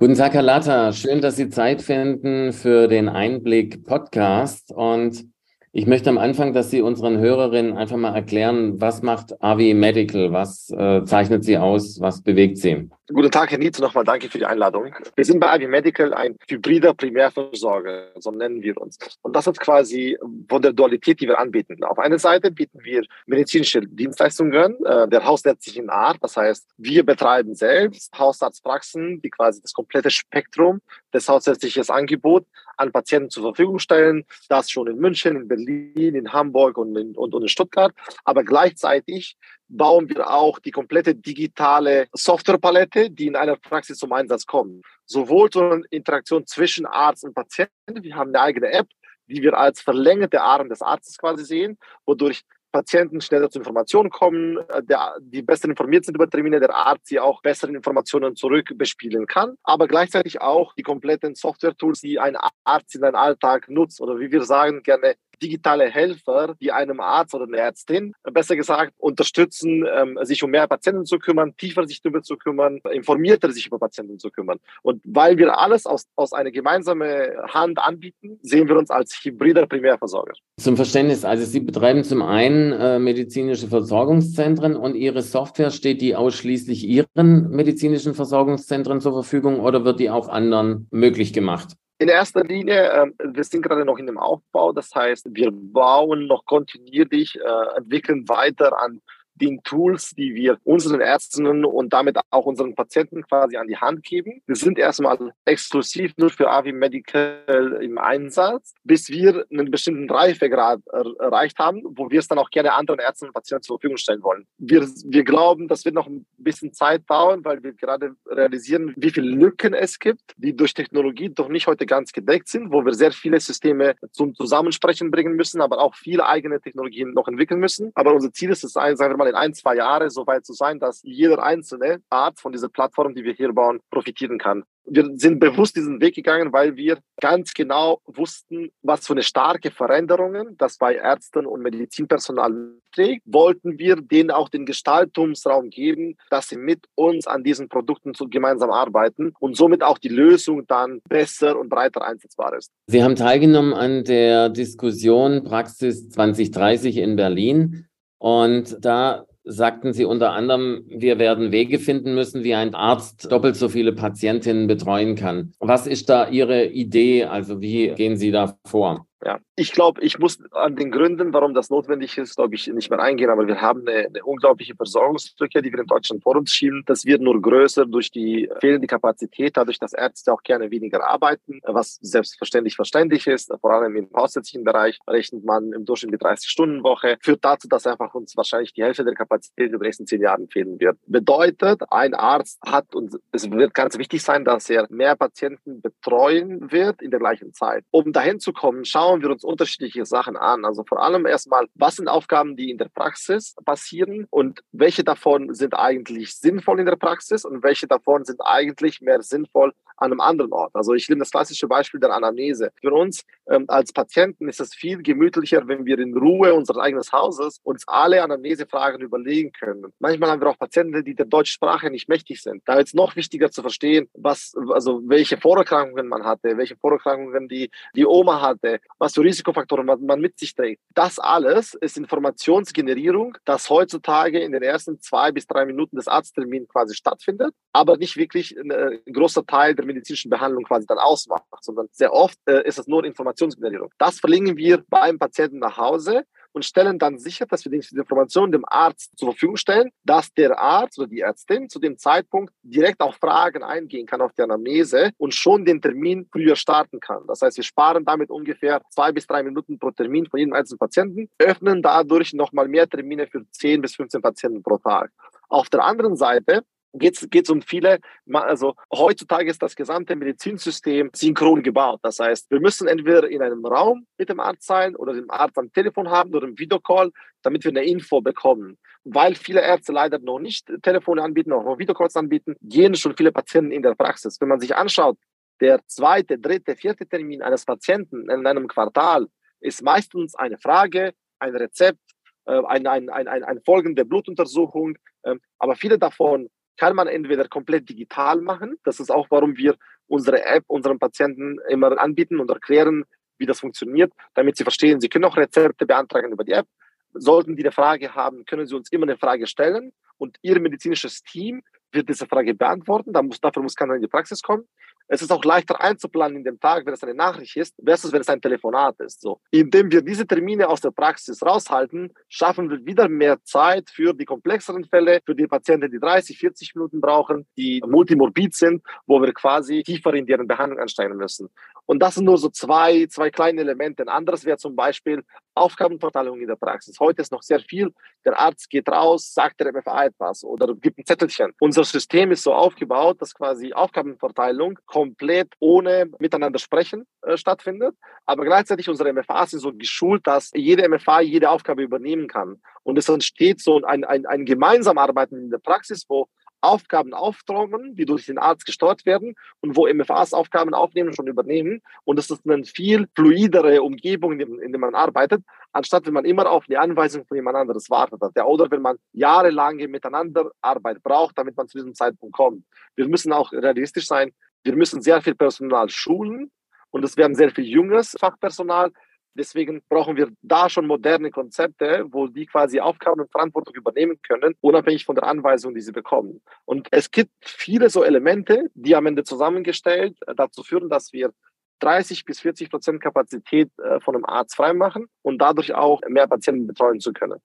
Guten 0.00 0.14
Tag, 0.14 0.34
Herr 0.34 0.42
Latta. 0.42 0.92
Schön, 0.92 1.20
dass 1.20 1.34
Sie 1.34 1.48
Zeit 1.48 1.82
finden 1.82 2.52
für 2.52 2.86
den 2.86 3.08
Einblick-Podcast. 3.08 4.70
Und 4.70 5.26
ich 5.72 5.88
möchte 5.88 6.08
am 6.08 6.18
Anfang, 6.18 6.52
dass 6.52 6.70
Sie 6.70 6.82
unseren 6.82 7.18
Hörerinnen 7.18 7.76
einfach 7.76 7.96
mal 7.96 8.14
erklären, 8.14 8.80
was 8.80 9.02
macht 9.02 9.42
AVI 9.42 9.74
Medical? 9.74 10.32
Was 10.32 10.70
äh, 10.70 11.04
zeichnet 11.04 11.42
Sie 11.42 11.58
aus? 11.58 12.00
Was 12.00 12.22
bewegt 12.22 12.58
Sie? 12.58 12.88
Guten 13.10 13.30
Tag, 13.30 13.50
Herr 13.50 13.56
Nietz, 13.56 13.78
nochmal 13.78 14.04
danke 14.04 14.28
für 14.28 14.36
die 14.36 14.44
Einladung. 14.44 14.94
Wir 15.16 15.24
sind 15.24 15.40
bei 15.40 15.50
AVI 15.50 15.66
Medical 15.66 16.12
ein 16.12 16.36
hybrider 16.46 16.92
Primärversorger, 16.92 18.08
so 18.18 18.30
nennen 18.30 18.60
wir 18.60 18.76
uns. 18.76 18.98
Und 19.22 19.34
das 19.34 19.46
ist 19.46 19.58
quasi 19.60 20.18
von 20.46 20.60
der 20.60 20.74
Dualität, 20.74 21.18
die 21.22 21.26
wir 21.26 21.38
anbieten. 21.38 21.82
Auf 21.84 21.98
einer 21.98 22.18
Seite 22.18 22.50
bieten 22.50 22.84
wir 22.84 23.02
medizinische 23.24 23.80
Dienstleistungen 23.80 24.84
äh, 24.84 25.08
der 25.08 25.24
hausärztlichen 25.24 25.88
Art. 25.88 26.18
Das 26.20 26.36
heißt, 26.36 26.68
wir 26.76 27.02
betreiben 27.06 27.54
selbst 27.54 28.12
Hausarztpraxen, 28.18 29.22
die 29.22 29.30
quasi 29.30 29.62
das 29.62 29.72
komplette 29.72 30.10
Spektrum 30.10 30.82
des 31.14 31.30
hausärztlichen 31.30 31.88
Angebots 31.88 32.46
an 32.76 32.92
Patienten 32.92 33.30
zur 33.30 33.42
Verfügung 33.42 33.78
stellen. 33.78 34.24
Das 34.50 34.70
schon 34.70 34.86
in 34.86 34.98
München, 34.98 35.34
in 35.34 35.48
Berlin, 35.48 36.14
in 36.14 36.32
Hamburg 36.34 36.76
und 36.76 36.94
in, 36.94 37.16
und, 37.16 37.34
und 37.34 37.42
in 37.42 37.48
Stuttgart. 37.48 37.94
Aber 38.24 38.44
gleichzeitig 38.44 39.38
bauen 39.68 40.08
wir 40.08 40.30
auch 40.30 40.58
die 40.58 40.70
komplette 40.70 41.14
digitale 41.14 42.08
Softwarepalette, 42.12 43.10
die 43.10 43.26
in 43.26 43.36
einer 43.36 43.56
Praxis 43.56 43.98
zum 43.98 44.12
Einsatz 44.12 44.46
kommt. 44.46 44.84
Sowohl 45.04 45.50
zur 45.50 45.82
Interaktion 45.90 46.46
zwischen 46.46 46.86
Arzt 46.86 47.24
und 47.24 47.34
Patienten. 47.34 48.02
Wir 48.02 48.16
haben 48.16 48.34
eine 48.34 48.40
eigene 48.40 48.72
App, 48.72 48.88
die 49.26 49.42
wir 49.42 49.56
als 49.56 49.80
verlängerte 49.80 50.40
Arm 50.40 50.68
des 50.68 50.82
Arztes 50.82 51.18
quasi 51.18 51.44
sehen, 51.44 51.78
wodurch 52.06 52.44
Patienten 52.72 53.20
schneller 53.20 53.50
zu 53.50 53.58
Informationen 53.58 54.10
kommen, 54.10 54.58
äh, 54.68 54.82
der, 54.82 55.16
die 55.20 55.42
besser 55.42 55.68
informiert 55.68 56.04
sind 56.04 56.14
über 56.14 56.28
Termine, 56.28 56.60
der 56.60 56.74
Arzt 56.74 57.06
sie 57.06 57.18
auch 57.18 57.40
bessere 57.40 57.72
Informationen 57.72 58.36
zurückbespielen 58.36 59.26
kann, 59.26 59.56
aber 59.62 59.88
gleichzeitig 59.88 60.40
auch 60.40 60.74
die 60.74 60.82
kompletten 60.82 61.34
Software-Tools, 61.34 62.00
die 62.00 62.18
ein 62.18 62.36
Arzt 62.64 62.94
in 62.94 63.00
seinem 63.00 63.14
Alltag 63.14 63.68
nutzt 63.68 64.00
oder 64.00 64.18
wie 64.18 64.30
wir 64.30 64.42
sagen 64.44 64.82
gerne 64.82 65.14
digitale 65.42 65.88
Helfer, 65.90 66.54
die 66.60 66.72
einem 66.72 67.00
Arzt 67.00 67.34
oder 67.34 67.44
einer 67.44 67.58
Ärztin, 67.58 68.14
besser 68.22 68.56
gesagt, 68.56 68.92
unterstützen, 68.98 69.86
ähm, 69.86 70.18
sich 70.22 70.42
um 70.42 70.50
mehr 70.50 70.66
Patienten 70.66 71.06
zu 71.06 71.18
kümmern, 71.18 71.54
tiefer 71.56 71.86
sich 71.86 72.02
darüber 72.02 72.22
zu 72.22 72.36
kümmern, 72.36 72.80
informierter 72.92 73.50
sich 73.50 73.66
über 73.66 73.78
Patienten 73.78 74.18
zu 74.18 74.30
kümmern. 74.30 74.58
Und 74.82 75.02
weil 75.06 75.38
wir 75.38 75.58
alles 75.58 75.86
aus, 75.86 76.06
aus 76.16 76.32
einer 76.32 76.50
gemeinsamen 76.50 77.28
Hand 77.48 77.78
anbieten, 77.78 78.38
sehen 78.42 78.68
wir 78.68 78.76
uns 78.76 78.90
als 78.90 79.18
hybrider 79.22 79.66
Primärversorger. 79.66 80.34
Zum 80.60 80.76
Verständnis, 80.76 81.24
also 81.24 81.44
Sie 81.44 81.60
betreiben 81.60 82.04
zum 82.04 82.22
einen 82.22 82.72
äh, 82.72 82.98
medizinische 82.98 83.68
Versorgungszentren 83.68 84.76
und 84.76 84.94
Ihre 84.94 85.22
Software 85.22 85.70
steht 85.70 86.00
die 86.00 86.16
ausschließlich 86.16 86.84
Ihren 86.84 87.50
medizinischen 87.50 88.14
Versorgungszentren 88.14 89.00
zur 89.00 89.12
Verfügung 89.12 89.60
oder 89.60 89.84
wird 89.84 90.00
die 90.00 90.10
auch 90.10 90.28
anderen 90.28 90.88
möglich 90.90 91.32
gemacht? 91.32 91.74
In 92.00 92.08
erster 92.08 92.44
Linie, 92.44 92.90
äh, 92.92 93.06
wir 93.24 93.42
sind 93.42 93.62
gerade 93.62 93.84
noch 93.84 93.98
in 93.98 94.06
dem 94.06 94.18
Aufbau. 94.18 94.72
Das 94.72 94.94
heißt, 94.94 95.26
wir 95.32 95.50
bauen 95.52 96.28
noch 96.28 96.44
kontinuierlich, 96.44 97.36
äh, 97.36 97.76
entwickeln 97.76 98.28
weiter 98.28 98.80
an 98.80 99.02
den 99.40 99.62
Tools, 99.62 100.10
die 100.10 100.34
wir 100.34 100.58
unseren 100.64 101.00
Ärzten 101.00 101.64
und 101.64 101.92
damit 101.92 102.18
auch 102.30 102.46
unseren 102.46 102.74
Patienten 102.74 103.22
quasi 103.22 103.56
an 103.56 103.68
die 103.68 103.76
Hand 103.76 104.02
geben. 104.02 104.42
Wir 104.46 104.56
sind 104.56 104.78
erstmal 104.78 105.32
exklusiv 105.44 106.12
nur 106.16 106.30
für 106.30 106.50
Avi 106.50 106.72
Medical 106.72 107.78
im 107.80 107.98
Einsatz, 107.98 108.74
bis 108.84 109.08
wir 109.08 109.46
einen 109.50 109.70
bestimmten 109.70 110.10
Reifegrad 110.10 110.80
erreicht 111.20 111.58
haben, 111.58 111.82
wo 111.84 112.10
wir 112.10 112.18
es 112.18 112.28
dann 112.28 112.38
auch 112.38 112.50
gerne 112.50 112.74
anderen 112.74 113.00
Ärzten 113.00 113.26
und 113.26 113.34
Patienten 113.34 113.62
zur 113.62 113.78
Verfügung 113.78 113.96
stellen 113.96 114.22
wollen. 114.22 114.46
Wir, 114.58 114.82
wir 115.04 115.24
glauben, 115.24 115.68
das 115.68 115.84
wird 115.84 115.94
noch 115.94 116.06
ein 116.06 116.26
bisschen 116.36 116.72
Zeit 116.72 117.02
dauern, 117.08 117.44
weil 117.44 117.62
wir 117.62 117.72
gerade 117.72 118.14
realisieren, 118.26 118.94
wie 118.96 119.10
viele 119.10 119.28
Lücken 119.28 119.74
es 119.74 119.98
gibt, 119.98 120.34
die 120.36 120.56
durch 120.56 120.74
Technologie 120.74 121.30
doch 121.30 121.48
nicht 121.48 121.66
heute 121.66 121.86
ganz 121.86 122.12
gedeckt 122.12 122.48
sind, 122.48 122.72
wo 122.72 122.84
wir 122.84 122.94
sehr 122.94 123.12
viele 123.12 123.40
Systeme 123.40 123.94
zum 124.12 124.34
Zusammensprechen 124.34 125.10
bringen 125.10 125.34
müssen, 125.34 125.60
aber 125.60 125.78
auch 125.78 125.94
viele 125.94 126.26
eigene 126.26 126.60
Technologien 126.60 127.12
noch 127.12 127.28
entwickeln 127.28 127.60
müssen. 127.60 127.92
Aber 127.94 128.14
unser 128.14 128.32
Ziel 128.32 128.50
ist 128.50 128.64
es, 128.64 128.72
sagen 128.72 128.98
wir 128.98 129.16
mal, 129.16 129.27
in 129.28 129.34
ein, 129.34 129.54
zwei 129.54 129.76
Jahre 129.76 130.10
so 130.10 130.26
weit 130.26 130.44
zu 130.44 130.52
sein, 130.52 130.78
dass 130.78 131.00
jeder 131.02 131.42
einzelne 131.42 132.00
Art 132.10 132.38
von 132.38 132.52
dieser 132.52 132.68
Plattform, 132.68 133.14
die 133.14 133.24
wir 133.24 133.34
hier 133.34 133.52
bauen, 133.52 133.80
profitieren 133.90 134.38
kann. 134.38 134.64
Wir 134.90 135.04
sind 135.16 135.38
bewusst 135.38 135.76
diesen 135.76 136.00
Weg 136.00 136.14
gegangen, 136.14 136.52
weil 136.52 136.76
wir 136.76 136.98
ganz 137.20 137.52
genau 137.52 138.00
wussten, 138.06 138.70
was 138.82 139.06
für 139.06 139.12
eine 139.12 139.22
starke 139.22 139.70
Veränderungen 139.70 140.56
das 140.56 140.78
bei 140.78 140.94
Ärzten 140.94 141.44
und 141.44 141.62
Medizinpersonal 141.62 142.72
trägt. 142.94 143.22
Wollten 143.26 143.78
wir 143.78 143.96
denen 143.96 144.30
auch 144.30 144.48
den 144.48 144.64
Gestaltungsraum 144.64 145.68
geben, 145.68 146.16
dass 146.30 146.48
sie 146.48 146.56
mit 146.56 146.86
uns 146.94 147.26
an 147.26 147.44
diesen 147.44 147.68
Produkten 147.68 148.12
gemeinsam 148.30 148.70
arbeiten 148.70 149.34
und 149.40 149.56
somit 149.56 149.82
auch 149.82 149.98
die 149.98 150.08
Lösung 150.08 150.66
dann 150.66 151.00
besser 151.08 151.58
und 151.58 151.68
breiter 151.68 152.02
einsetzbar 152.02 152.56
ist. 152.56 152.72
Sie 152.86 153.02
haben 153.02 153.16
teilgenommen 153.16 153.74
an 153.74 154.04
der 154.04 154.48
Diskussion 154.48 155.44
Praxis 155.44 156.08
2030 156.08 156.96
in 156.96 157.16
Berlin. 157.16 157.88
Und 158.18 158.76
da 158.80 159.24
sagten 159.44 159.92
Sie 159.92 160.04
unter 160.04 160.32
anderem, 160.32 160.84
wir 160.88 161.18
werden 161.18 161.52
Wege 161.52 161.78
finden 161.78 162.14
müssen, 162.14 162.44
wie 162.44 162.54
ein 162.54 162.74
Arzt 162.74 163.32
doppelt 163.32 163.56
so 163.56 163.68
viele 163.68 163.92
Patientinnen 163.92 164.66
betreuen 164.66 165.16
kann. 165.16 165.52
Was 165.58 165.86
ist 165.86 166.08
da 166.08 166.28
Ihre 166.28 166.66
Idee? 166.66 167.24
Also 167.24 167.60
wie 167.60 167.88
gehen 167.94 168.16
Sie 168.16 168.30
da 168.30 168.58
vor? 168.66 169.07
Ja, 169.24 169.40
ich 169.56 169.72
glaube, 169.72 170.00
ich 170.02 170.18
muss 170.20 170.38
an 170.52 170.76
den 170.76 170.92
Gründen, 170.92 171.32
warum 171.32 171.52
das 171.52 171.70
notwendig 171.70 172.16
ist, 172.18 172.36
glaube 172.36 172.54
ich, 172.54 172.68
nicht 172.68 172.88
mehr 172.88 173.00
eingehen. 173.00 173.30
Aber 173.30 173.48
wir 173.48 173.60
haben 173.60 173.80
eine, 173.86 174.06
eine, 174.06 174.24
unglaubliche 174.24 174.76
Versorgungslücke, 174.76 175.60
die 175.60 175.72
wir 175.72 175.80
in 175.80 175.86
Deutschland 175.86 176.22
vor 176.22 176.36
uns 176.36 176.52
schieben. 176.52 176.84
Das 176.86 177.04
wird 177.04 177.20
nur 177.20 177.40
größer 177.40 177.86
durch 177.86 178.12
die 178.12 178.48
fehlende 178.60 178.86
Kapazität, 178.86 179.56
dadurch, 179.56 179.80
dass 179.80 179.92
Ärzte 179.92 180.32
auch 180.32 180.42
gerne 180.42 180.70
weniger 180.70 181.04
arbeiten, 181.08 181.60
was 181.64 181.98
selbstverständlich 182.00 182.76
verständlich 182.76 183.26
ist. 183.26 183.52
Vor 183.60 183.72
allem 183.72 183.96
im 183.96 184.08
hausärztlichen 184.14 184.62
Bereich 184.62 185.00
rechnet 185.08 185.44
man 185.44 185.72
im 185.72 185.84
Durchschnitt 185.84 186.12
die 186.12 186.24
30-Stunden-Woche. 186.24 187.18
Führt 187.20 187.44
dazu, 187.44 187.66
dass 187.66 187.88
einfach 187.88 188.14
uns 188.14 188.36
wahrscheinlich 188.36 188.72
die 188.72 188.84
Hälfte 188.84 189.04
der 189.04 189.14
Kapazität 189.14 189.66
in 189.66 189.72
den 189.72 189.80
nächsten 189.80 190.06
zehn 190.06 190.22
Jahren 190.22 190.48
fehlen 190.48 190.78
wird. 190.78 190.96
Bedeutet, 191.06 191.82
ein 191.90 192.14
Arzt 192.14 192.60
hat, 192.64 192.94
und 192.94 193.18
es 193.32 193.50
wird 193.50 193.74
ganz 193.74 193.98
wichtig 193.98 194.22
sein, 194.22 194.44
dass 194.44 194.70
er 194.70 194.86
mehr 194.90 195.16
Patienten 195.16 195.80
betreuen 195.80 196.70
wird 196.70 197.02
in 197.02 197.10
der 197.10 197.18
gleichen 197.18 197.52
Zeit. 197.52 197.84
Um 197.90 198.12
dahin 198.12 198.38
zu 198.38 198.52
kommen, 198.52 198.84
schauen 198.84 199.07
schauen 199.08 199.22
wir 199.22 199.30
uns 199.30 199.42
unterschiedliche 199.42 200.04
Sachen 200.04 200.36
an. 200.36 200.66
Also 200.66 200.84
vor 200.84 201.02
allem 201.02 201.24
erstmal, 201.24 201.66
was 201.74 201.96
sind 201.96 202.08
Aufgaben, 202.08 202.56
die 202.56 202.70
in 202.70 202.76
der 202.76 202.90
Praxis 202.94 203.54
passieren 203.64 204.26
und 204.28 204.60
welche 204.72 205.02
davon 205.02 205.54
sind 205.54 205.74
eigentlich 205.74 206.36
sinnvoll 206.36 206.80
in 206.80 206.86
der 206.86 206.96
Praxis 206.96 207.46
und 207.46 207.62
welche 207.62 207.86
davon 207.86 208.24
sind 208.24 208.40
eigentlich 208.44 209.00
mehr 209.00 209.22
sinnvoll 209.22 209.72
an 209.98 210.12
einem 210.12 210.20
anderen 210.20 210.52
Ort. 210.52 210.74
Also 210.74 210.94
ich 210.94 211.08
nehme 211.08 211.20
das 211.20 211.30
klassische 211.30 211.66
Beispiel 211.66 212.00
der 212.00 212.12
Anamnese. 212.12 212.70
Für 212.80 212.92
uns 212.92 213.24
ähm, 213.50 213.64
als 213.68 213.92
Patienten 213.92 214.48
ist 214.48 214.60
es 214.60 214.74
viel 214.74 215.02
gemütlicher, 215.02 215.66
wenn 215.66 215.84
wir 215.84 215.98
in 215.98 216.16
Ruhe 216.16 216.54
unseres 216.54 216.78
eigenen 216.78 217.04
Hauses 217.10 217.60
uns 217.64 217.84
alle 217.86 218.22
Anamnesefragen 218.22 219.00
überlegen 219.00 219.52
können. 219.52 219.92
Manchmal 219.98 220.30
haben 220.30 220.40
wir 220.40 220.48
auch 220.48 220.58
Patienten, 220.58 221.04
die 221.04 221.14
der 221.14 221.26
deutschen 221.26 221.54
Sprache 221.54 221.90
nicht 221.90 222.08
mächtig 222.08 222.42
sind. 222.42 222.62
Da 222.66 222.74
ist 222.74 222.88
es 222.88 222.94
noch 222.94 223.16
wichtiger 223.16 223.50
zu 223.50 223.62
verstehen, 223.62 224.08
was, 224.14 224.54
also 224.72 225.00
welche 225.06 225.36
Vorerkrankungen 225.36 226.06
man 226.06 226.24
hatte, 226.24 226.56
welche 226.56 226.76
Vorerkrankungen 226.76 227.48
die, 227.48 227.70
die 227.94 228.06
Oma 228.06 228.40
hatte, 228.40 228.80
was 228.98 229.14
für 229.14 229.22
Risikofaktoren 229.22 229.86
man, 229.86 230.04
man 230.04 230.20
mit 230.20 230.38
sich 230.38 230.54
trägt. 230.54 230.82
Das 230.94 231.18
alles 231.18 231.74
ist 231.74 231.96
Informationsgenerierung, 231.96 233.36
das 233.44 233.70
heutzutage 233.70 234.40
in 234.40 234.52
den 234.52 234.62
ersten 234.62 235.00
zwei 235.00 235.32
bis 235.32 235.46
drei 235.46 235.64
Minuten 235.64 235.96
des 235.96 236.08
Arzttermins 236.08 236.68
quasi 236.68 236.94
stattfindet, 236.94 237.54
aber 237.72 237.96
nicht 237.96 238.16
wirklich 238.16 238.56
ein, 238.58 238.70
ein 238.72 239.12
großer 239.12 239.46
Teil 239.46 239.74
der 239.74 239.86
medizinischen 239.86 240.30
Behandlung 240.30 240.64
quasi 240.64 240.86
dann 240.86 240.98
ausmacht, 240.98 241.44
sondern 241.60 241.88
sehr 241.92 242.12
oft 242.12 242.38
äh, 242.46 242.66
ist 242.66 242.78
es 242.78 242.86
nur 242.86 243.04
Informationsgenerierung. 243.04 243.90
Das 243.98 244.20
verlinken 244.20 244.56
wir 244.56 244.84
beim 244.88 245.18
Patienten 245.18 245.58
nach 245.58 245.76
Hause 245.76 246.24
und 246.52 246.64
stellen 246.64 246.98
dann 246.98 247.18
sicher, 247.18 247.46
dass 247.46 247.64
wir 247.64 247.72
diese 247.72 247.96
Informationen 247.96 248.52
dem 248.52 248.64
Arzt 248.66 249.16
zur 249.16 249.32
Verfügung 249.32 249.56
stellen, 249.56 249.90
dass 250.04 250.32
der 250.32 250.58
Arzt 250.58 250.98
oder 250.98 251.08
die 251.08 251.20
Ärztin 251.20 251.68
zu 251.68 251.78
dem 251.78 251.98
Zeitpunkt 251.98 252.52
direkt 252.62 253.00
auf 253.00 253.16
Fragen 253.16 253.62
eingehen 253.62 254.06
kann 254.06 254.20
auf 254.20 254.32
die 254.32 254.42
Anamnese 254.42 255.10
und 255.18 255.34
schon 255.34 255.64
den 255.64 255.80
Termin 255.80 256.26
früher 256.30 256.56
starten 256.56 257.00
kann. 257.00 257.22
Das 257.26 257.42
heißt, 257.42 257.56
wir 257.56 257.64
sparen 257.64 258.04
damit 258.04 258.30
ungefähr 258.30 258.80
zwei 258.90 259.12
bis 259.12 259.26
drei 259.26 259.42
Minuten 259.42 259.78
pro 259.78 259.90
Termin 259.90 260.26
von 260.26 260.38
jedem 260.38 260.54
einzelnen 260.54 260.78
Patienten, 260.78 261.30
öffnen 261.38 261.82
dadurch 261.82 262.32
nochmal 262.32 262.68
mehr 262.68 262.88
Termine 262.88 263.26
für 263.26 263.48
10 263.50 263.82
bis 263.82 263.96
15 263.96 264.22
Patienten 264.22 264.62
pro 264.62 264.78
Tag. 264.78 265.10
Auf 265.48 265.68
der 265.68 265.84
anderen 265.84 266.16
Seite 266.16 266.62
geht 266.98 267.22
es 267.34 267.50
um 267.50 267.62
viele, 267.62 267.98
also 268.32 268.74
heutzutage 268.92 269.50
ist 269.50 269.62
das 269.62 269.76
gesamte 269.76 270.16
Medizinsystem 270.16 271.10
synchron 271.14 271.62
gebaut. 271.62 272.00
Das 272.02 272.18
heißt, 272.18 272.50
wir 272.50 272.60
müssen 272.60 272.88
entweder 272.88 273.28
in 273.28 273.42
einem 273.42 273.64
Raum 273.64 274.06
mit 274.18 274.28
dem 274.28 274.40
Arzt 274.40 274.66
sein 274.66 274.96
oder 274.96 275.14
den 275.14 275.30
Arzt 275.30 275.58
am 275.58 275.72
Telefon 275.72 276.10
haben 276.10 276.34
oder 276.34 276.46
im 276.46 276.58
Videocall, 276.58 277.10
damit 277.42 277.64
wir 277.64 277.70
eine 277.70 277.84
Info 277.84 278.20
bekommen. 278.20 278.78
Weil 279.04 279.34
viele 279.34 279.62
Ärzte 279.62 279.92
leider 279.92 280.18
noch 280.18 280.38
nicht 280.38 280.70
Telefone 280.82 281.22
anbieten, 281.22 281.50
noch 281.50 281.78
Videocalls 281.78 282.16
anbieten, 282.16 282.56
gehen 282.60 282.94
schon 282.94 283.16
viele 283.16 283.32
Patienten 283.32 283.72
in 283.72 283.82
der 283.82 283.94
Praxis. 283.94 284.40
Wenn 284.40 284.48
man 284.48 284.60
sich 284.60 284.74
anschaut, 284.74 285.16
der 285.60 285.80
zweite, 285.86 286.38
dritte, 286.38 286.76
vierte 286.76 287.06
Termin 287.06 287.42
eines 287.42 287.64
Patienten 287.64 288.30
in 288.30 288.46
einem 288.46 288.68
Quartal 288.68 289.26
ist 289.60 289.82
meistens 289.82 290.34
eine 290.34 290.58
Frage, 290.58 291.14
ein 291.40 291.54
Rezept, 291.56 291.98
äh, 292.46 292.62
eine, 292.66 292.90
eine, 292.90 293.12
eine, 293.12 293.46
eine 293.46 293.60
folgende 293.60 294.04
Blutuntersuchung. 294.04 294.96
Ähm, 295.24 295.40
aber 295.58 295.74
viele 295.74 295.98
davon 295.98 296.48
kann 296.78 296.96
man 296.96 297.08
entweder 297.08 297.46
komplett 297.48 297.88
digital 297.88 298.40
machen. 298.40 298.78
Das 298.84 299.00
ist 299.00 299.10
auch, 299.10 299.26
warum 299.30 299.56
wir 299.56 299.76
unsere 300.06 300.44
App 300.44 300.64
unseren 300.68 300.98
Patienten 300.98 301.58
immer 301.68 301.98
anbieten 301.98 302.40
und 302.40 302.50
erklären, 302.50 303.04
wie 303.36 303.46
das 303.46 303.60
funktioniert, 303.60 304.12
damit 304.34 304.56
sie 304.56 304.64
verstehen, 304.64 305.00
sie 305.00 305.08
können 305.08 305.26
auch 305.26 305.36
Rezepte 305.36 305.86
beantragen 305.86 306.32
über 306.32 306.44
die 306.44 306.52
App. 306.52 306.66
Sollten 307.12 307.56
die 307.56 307.62
eine 307.62 307.72
Frage 307.72 308.14
haben, 308.14 308.44
können 308.44 308.66
sie 308.66 308.74
uns 308.74 308.90
immer 308.90 309.04
eine 309.04 309.16
Frage 309.16 309.46
stellen 309.46 309.92
und 310.16 310.36
ihr 310.42 310.58
medizinisches 310.60 311.22
Team 311.22 311.62
wird 311.92 312.08
diese 312.08 312.26
Frage 312.26 312.54
beantworten. 312.54 313.12
Da 313.12 313.22
muss, 313.22 313.40
dafür 313.40 313.62
muss 313.62 313.74
keiner 313.74 313.94
in 313.94 314.02
die 314.02 314.08
Praxis 314.08 314.42
kommen. 314.42 314.64
Es 315.08 315.22
ist 315.22 315.32
auch 315.32 315.42
leichter 315.42 315.80
einzuplanen 315.80 316.36
in 316.36 316.44
dem 316.44 316.60
Tag, 316.60 316.84
wenn 316.84 316.92
es 316.92 317.02
eine 317.02 317.14
Nachricht 317.14 317.56
ist, 317.56 317.74
versus 317.82 318.12
wenn 318.12 318.20
es 318.20 318.28
ein 318.28 318.42
Telefonat 318.42 319.00
ist. 319.00 319.22
So. 319.22 319.40
Indem 319.50 319.90
wir 319.90 320.02
diese 320.02 320.26
Termine 320.26 320.68
aus 320.68 320.82
der 320.82 320.90
Praxis 320.90 321.42
raushalten, 321.42 322.12
schaffen 322.28 322.68
wir 322.68 322.84
wieder 322.84 323.08
mehr 323.08 323.42
Zeit 323.42 323.88
für 323.90 324.12
die 324.12 324.26
komplexeren 324.26 324.84
Fälle, 324.84 325.20
für 325.24 325.34
die 325.34 325.46
Patienten, 325.46 325.90
die 325.90 325.98
30, 325.98 326.38
40 326.38 326.74
Minuten 326.74 327.00
brauchen, 327.00 327.46
die 327.56 327.82
multimorbid 327.86 328.54
sind, 328.54 328.82
wo 329.06 329.20
wir 329.22 329.32
quasi 329.32 329.82
tiefer 329.82 330.12
in 330.12 330.26
deren 330.26 330.46
Behandlung 330.46 330.78
einsteigen 330.78 331.16
müssen. 331.16 331.48
Und 331.86 332.00
das 332.00 332.16
sind 332.16 332.26
nur 332.26 332.36
so 332.36 332.50
zwei, 332.50 333.06
zwei 333.06 333.30
kleine 333.30 333.62
Elemente. 333.62 334.02
Ein 334.02 334.10
anderes 334.10 334.44
wäre 334.44 334.58
zum 334.58 334.76
Beispiel 334.76 335.24
Aufgabenverteilung 335.54 336.38
in 336.38 336.46
der 336.46 336.56
Praxis. 336.56 337.00
Heute 337.00 337.22
ist 337.22 337.32
noch 337.32 337.42
sehr 337.42 337.60
viel. 337.60 337.94
Der 338.26 338.38
Arzt 338.38 338.68
geht 338.68 338.88
raus, 338.90 339.32
sagt 339.32 339.60
der 339.60 339.72
MFA 339.72 340.04
etwas 340.04 340.44
oder 340.44 340.74
gibt 340.74 340.98
ein 340.98 341.06
Zettelchen. 341.06 341.54
Unser 341.60 341.84
System 341.84 342.30
ist 342.30 342.42
so 342.42 342.52
aufgebaut, 342.52 343.22
dass 343.22 343.34
quasi 343.34 343.72
Aufgabenverteilung 343.72 344.78
komplett 344.98 345.54
ohne 345.60 346.10
miteinander 346.18 346.58
sprechen 346.58 347.06
äh, 347.22 347.36
stattfindet. 347.36 347.94
Aber 348.26 348.44
gleichzeitig 348.44 348.88
unsere 348.88 349.12
MFAs 349.12 349.52
sind 349.52 349.60
so 349.60 349.72
geschult, 349.72 350.26
dass 350.26 350.50
jede 350.54 350.88
MFA 350.88 351.20
jede 351.20 351.50
Aufgabe 351.50 351.82
übernehmen 351.82 352.26
kann. 352.26 352.60
Und 352.82 352.98
es 352.98 353.08
entsteht 353.08 353.60
so 353.60 353.80
ein, 353.84 354.02
ein, 354.02 354.26
ein 354.26 354.44
gemeinsam 354.44 354.98
Arbeiten 354.98 355.36
in 355.36 355.50
der 355.50 355.58
Praxis, 355.58 356.04
wo 356.08 356.26
Aufgaben 356.60 357.14
auftragen, 357.14 357.94
die 357.94 358.04
durch 358.04 358.26
den 358.26 358.38
Arzt 358.38 358.66
gesteuert 358.66 359.06
werden 359.06 359.34
und 359.60 359.76
wo 359.76 359.86
MFAs 359.86 360.32
Aufgaben 360.32 360.74
aufnehmen 360.74 361.14
und 361.16 361.28
übernehmen. 361.28 361.80
Und 362.04 362.16
das 362.16 362.30
ist 362.30 362.48
eine 362.48 362.64
viel 362.64 363.08
fluidere 363.14 363.82
Umgebung, 363.82 364.40
in 364.40 364.72
der 364.72 364.80
man 364.80 364.94
arbeitet, 364.94 365.42
anstatt 365.72 366.06
wenn 366.06 366.14
man 366.14 366.24
immer 366.24 366.50
auf 366.50 366.64
die 366.66 366.76
Anweisung 366.76 367.24
von 367.26 367.36
jemand 367.36 367.56
anderes 367.56 367.90
wartet. 367.90 368.20
Ja, 368.36 368.44
oder 368.44 368.70
wenn 368.70 368.82
man 368.82 368.96
jahrelange 369.12 369.86
miteinander 369.86 370.50
Arbeit 370.60 371.02
braucht, 371.02 371.38
damit 371.38 371.56
man 371.56 371.68
zu 371.68 371.78
diesem 371.78 371.94
Zeitpunkt 371.94 372.34
kommt. 372.34 372.64
Wir 372.96 373.06
müssen 373.06 373.32
auch 373.32 373.52
realistisch 373.52 374.06
sein. 374.06 374.32
Wir 374.68 374.76
müssen 374.76 375.00
sehr 375.00 375.22
viel 375.22 375.34
Personal 375.34 375.88
schulen 375.88 376.50
und 376.90 377.02
es 377.02 377.16
werden 377.16 377.34
sehr 377.34 377.50
viel 377.50 377.64
junges 377.64 378.14
Fachpersonal, 378.20 378.92
Deswegen 379.38 379.82
brauchen 379.88 380.16
wir 380.16 380.32
da 380.42 380.68
schon 380.68 380.88
moderne 380.88 381.30
Konzepte, 381.30 382.06
wo 382.10 382.26
die 382.26 382.44
quasi 382.44 382.80
Aufgaben 382.80 383.20
und 383.20 383.30
Verantwortung 383.30 383.72
übernehmen 383.76 384.18
können, 384.26 384.56
unabhängig 384.60 385.04
von 385.04 385.14
der 385.14 385.24
Anweisung, 385.28 385.76
die 385.76 385.80
sie 385.80 385.92
bekommen. 385.92 386.42
Und 386.64 386.88
es 386.90 387.12
gibt 387.12 387.30
viele 387.40 387.88
so 387.88 388.02
Elemente, 388.02 388.68
die 388.74 388.96
am 388.96 389.06
Ende 389.06 389.22
zusammengestellt 389.22 390.16
äh, 390.26 390.34
dazu 390.34 390.64
führen, 390.64 390.88
dass 390.88 391.12
wir 391.12 391.32
30 391.78 392.24
bis 392.24 392.40
40 392.40 392.68
Prozent 392.68 393.00
Kapazität 393.00 393.70
äh, 393.78 394.00
von 394.00 394.16
einem 394.16 394.24
Arzt 394.24 394.56
freimachen 394.56 395.06
und 395.22 395.38
dadurch 395.38 395.72
auch 395.72 396.00
mehr 396.08 396.26
Patienten 396.26 396.66
betreuen 396.66 396.98
zu 396.98 397.12
können. 397.12 397.38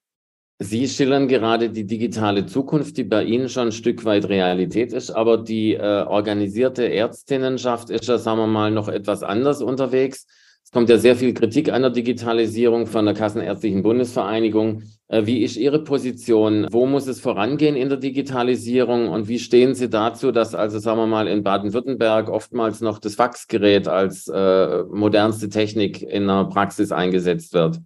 Sie 0.63 0.87
schildern 0.87 1.27
gerade 1.27 1.69
die 1.69 1.85
digitale 1.85 2.45
Zukunft, 2.45 2.97
die 2.97 3.03
bei 3.03 3.23
Ihnen 3.23 3.49
schon 3.49 3.67
ein 3.67 3.71
Stück 3.71 4.05
weit 4.05 4.29
Realität 4.29 4.93
ist, 4.93 5.11
aber 5.11 5.37
die 5.37 5.73
äh, 5.73 6.03
organisierte 6.07 6.83
Ärztinnenschaft 6.83 7.89
ist 7.89 8.07
ja, 8.07 8.17
sagen 8.17 8.39
wir 8.39 8.47
mal, 8.47 8.71
noch 8.71 8.87
etwas 8.87 9.23
anders 9.23 9.61
unterwegs 9.61 10.25
kommt 10.73 10.89
ja 10.89 10.97
sehr 10.97 11.15
viel 11.15 11.33
Kritik 11.33 11.71
an 11.71 11.83
der 11.83 11.91
Digitalisierung 11.91 12.87
von 12.87 13.05
der 13.05 13.13
Kassenärztlichen 13.13 13.83
Bundesvereinigung. 13.83 14.81
Äh, 15.07 15.25
wie 15.25 15.43
ist 15.43 15.55
Ihre 15.55 15.83
Position? 15.83 16.67
Wo 16.71 16.87
muss 16.87 17.07
es 17.07 17.21
vorangehen 17.21 17.75
in 17.75 17.89
der 17.89 17.99
Digitalisierung 17.99 19.07
und 19.07 19.27
wie 19.27 19.39
stehen 19.39 19.75
Sie 19.75 19.89
dazu, 19.89 20.31
dass 20.31 20.55
also, 20.55 20.79
sagen 20.79 20.99
wir 20.99 21.07
mal, 21.07 21.27
in 21.27 21.43
Baden-Württemberg 21.43 22.29
oftmals 22.29 22.81
noch 22.81 22.97
das 22.97 23.15
Faxgerät 23.15 23.87
als 23.87 24.27
äh, 24.27 24.83
modernste 24.91 25.47
Technik 25.47 26.01
in 26.01 26.27
der 26.27 26.45
Praxis 26.45 26.91
eingesetzt 26.91 27.53
wird? 27.53 27.79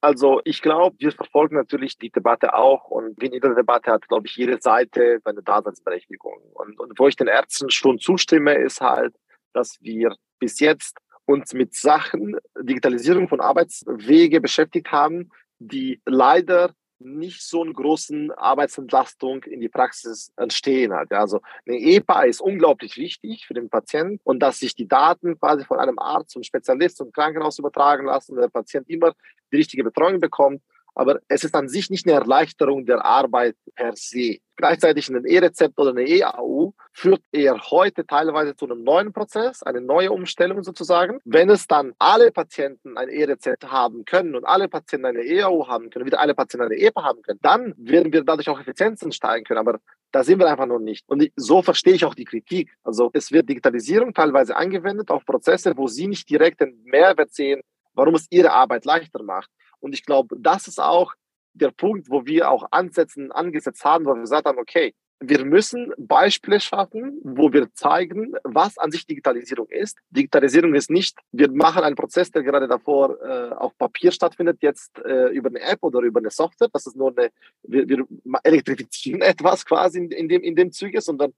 Also 0.00 0.40
ich 0.44 0.62
glaube, 0.62 0.96
wir 1.00 1.10
verfolgen 1.10 1.56
natürlich 1.56 1.98
die 1.98 2.10
Debatte 2.10 2.54
auch 2.54 2.88
und 2.88 3.20
wie 3.20 3.26
in 3.26 3.32
jeder 3.32 3.54
Debatte 3.54 3.90
hat, 3.90 4.06
glaube 4.06 4.28
ich, 4.28 4.36
jede 4.36 4.60
Seite 4.60 5.18
eine 5.24 5.42
Daseinsberechtigung. 5.42 6.38
Und, 6.54 6.78
und 6.78 6.98
wo 6.98 7.08
ich 7.08 7.16
den 7.16 7.26
Ärzten 7.26 7.70
schon 7.70 7.98
zustimme, 7.98 8.54
ist 8.54 8.80
halt, 8.80 9.14
dass 9.52 9.78
wir 9.80 10.14
bis 10.38 10.60
jetzt 10.60 10.98
uns 11.24 11.52
mit 11.52 11.74
Sachen, 11.74 12.36
Digitalisierung 12.60 13.28
von 13.28 13.40
Arbeitswege 13.40 14.40
beschäftigt 14.40 14.92
haben, 14.92 15.30
die 15.58 16.00
leider 16.06 16.72
nicht 17.00 17.42
so 17.42 17.62
eine 17.62 17.72
großen 17.72 18.32
Arbeitsentlastung 18.32 19.44
in 19.44 19.60
die 19.60 19.68
Praxis 19.68 20.32
entstehen 20.36 20.92
hat. 20.92 21.12
Also 21.12 21.40
eine 21.66 21.78
EPA 21.78 22.22
ist 22.22 22.40
unglaublich 22.40 22.96
wichtig 22.96 23.46
für 23.46 23.54
den 23.54 23.68
Patienten 23.68 24.20
und 24.24 24.40
dass 24.40 24.58
sich 24.58 24.74
die 24.74 24.88
Daten 24.88 25.38
quasi 25.38 25.64
von 25.64 25.78
einem 25.78 25.98
Arzt 25.98 26.36
und 26.36 26.46
Spezialist 26.46 27.00
und 27.00 27.14
Krankenhaus 27.14 27.58
übertragen 27.58 28.06
lassen, 28.06 28.36
der 28.36 28.48
Patient 28.48 28.88
immer 28.88 29.14
die 29.52 29.56
richtige 29.56 29.84
Betreuung 29.84 30.20
bekommt. 30.20 30.62
Aber 30.98 31.20
es 31.28 31.44
ist 31.44 31.54
an 31.54 31.68
sich 31.68 31.90
nicht 31.90 32.06
eine 32.06 32.16
Erleichterung 32.16 32.84
der 32.84 33.04
Arbeit 33.04 33.56
per 33.74 33.94
se 33.94 34.38
gleichzeitig 34.58 35.08
ein 35.08 35.24
E-Rezept 35.24 35.78
oder 35.78 35.90
eine 35.90 36.02
E-AU 36.02 36.72
führt 36.92 37.22
eher 37.32 37.56
heute 37.70 38.04
teilweise 38.04 38.56
zu 38.56 38.66
einem 38.66 38.82
neuen 38.82 39.12
Prozess, 39.12 39.62
eine 39.62 39.80
neue 39.80 40.10
Umstellung 40.10 40.62
sozusagen. 40.62 41.20
Wenn 41.24 41.48
es 41.48 41.66
dann 41.66 41.94
alle 41.98 42.30
Patienten 42.32 42.98
ein 42.98 43.08
E-Rezept 43.08 43.70
haben 43.70 44.04
können 44.04 44.34
und 44.34 44.44
alle 44.44 44.68
Patienten 44.68 45.06
eine 45.06 45.22
E-AU 45.22 45.68
haben 45.68 45.88
können, 45.90 46.04
wieder 46.04 46.20
alle 46.20 46.34
Patienten 46.34 46.66
eine 46.66 46.74
EPA 46.74 47.04
haben 47.04 47.22
können, 47.22 47.38
dann 47.40 47.72
werden 47.78 48.12
wir 48.12 48.24
dadurch 48.24 48.48
auch 48.50 48.60
Effizienzen 48.60 49.12
steigen 49.12 49.44
können. 49.44 49.60
Aber 49.60 49.78
da 50.10 50.24
sind 50.24 50.40
wir 50.40 50.48
einfach 50.50 50.66
noch 50.66 50.80
nicht. 50.80 51.08
Und 51.08 51.30
so 51.36 51.62
verstehe 51.62 51.94
ich 51.94 52.04
auch 52.04 52.14
die 52.14 52.24
Kritik. 52.24 52.74
Also 52.82 53.10
es 53.12 53.30
wird 53.30 53.48
Digitalisierung 53.48 54.12
teilweise 54.12 54.56
angewendet 54.56 55.10
auf 55.10 55.24
Prozesse, 55.24 55.76
wo 55.76 55.86
Sie 55.86 56.08
nicht 56.08 56.28
direkt 56.28 56.60
den 56.60 56.82
Mehrwert 56.84 57.32
sehen, 57.32 57.60
warum 57.94 58.16
es 58.16 58.26
Ihre 58.30 58.50
Arbeit 58.52 58.84
leichter 58.84 59.22
macht. 59.22 59.50
Und 59.80 59.94
ich 59.94 60.04
glaube, 60.04 60.36
das 60.38 60.68
ist 60.68 60.80
auch 60.80 61.14
der 61.54 61.70
Punkt, 61.70 62.10
wo 62.10 62.26
wir 62.26 62.50
auch 62.50 62.68
ansetzen, 62.70 63.32
angesetzt 63.32 63.84
haben, 63.84 64.06
wo 64.06 64.14
wir 64.14 64.20
gesagt 64.20 64.46
haben, 64.46 64.58
okay, 64.58 64.94
wir 65.20 65.44
müssen 65.44 65.92
Beispiele 65.96 66.60
schaffen, 66.60 67.20
wo 67.24 67.52
wir 67.52 67.72
zeigen, 67.74 68.34
was 68.44 68.78
an 68.78 68.92
sich 68.92 69.04
Digitalisierung 69.04 69.66
ist. 69.68 69.98
Digitalisierung 70.10 70.74
ist 70.74 70.90
nicht, 70.90 71.18
wir 71.32 71.50
machen 71.50 71.82
einen 71.82 71.96
Prozess, 71.96 72.30
der 72.30 72.44
gerade 72.44 72.68
davor 72.68 73.20
äh, 73.20 73.52
auf 73.54 73.76
Papier 73.76 74.12
stattfindet, 74.12 74.58
jetzt 74.60 74.96
äh, 75.00 75.30
über 75.30 75.48
eine 75.48 75.60
App 75.60 75.82
oder 75.82 76.00
über 76.00 76.20
eine 76.20 76.30
Software. 76.30 76.68
Das 76.72 76.86
ist 76.86 76.96
nur 76.96 77.12
eine, 77.16 77.30
wir, 77.64 77.88
wir 77.88 78.06
elektrifizieren 78.44 79.22
etwas 79.22 79.66
quasi 79.66 79.98
in, 79.98 80.10
in, 80.12 80.28
dem, 80.28 80.42
in 80.42 80.54
dem 80.54 80.70
Zuge, 80.70 81.00
sondern 81.00 81.32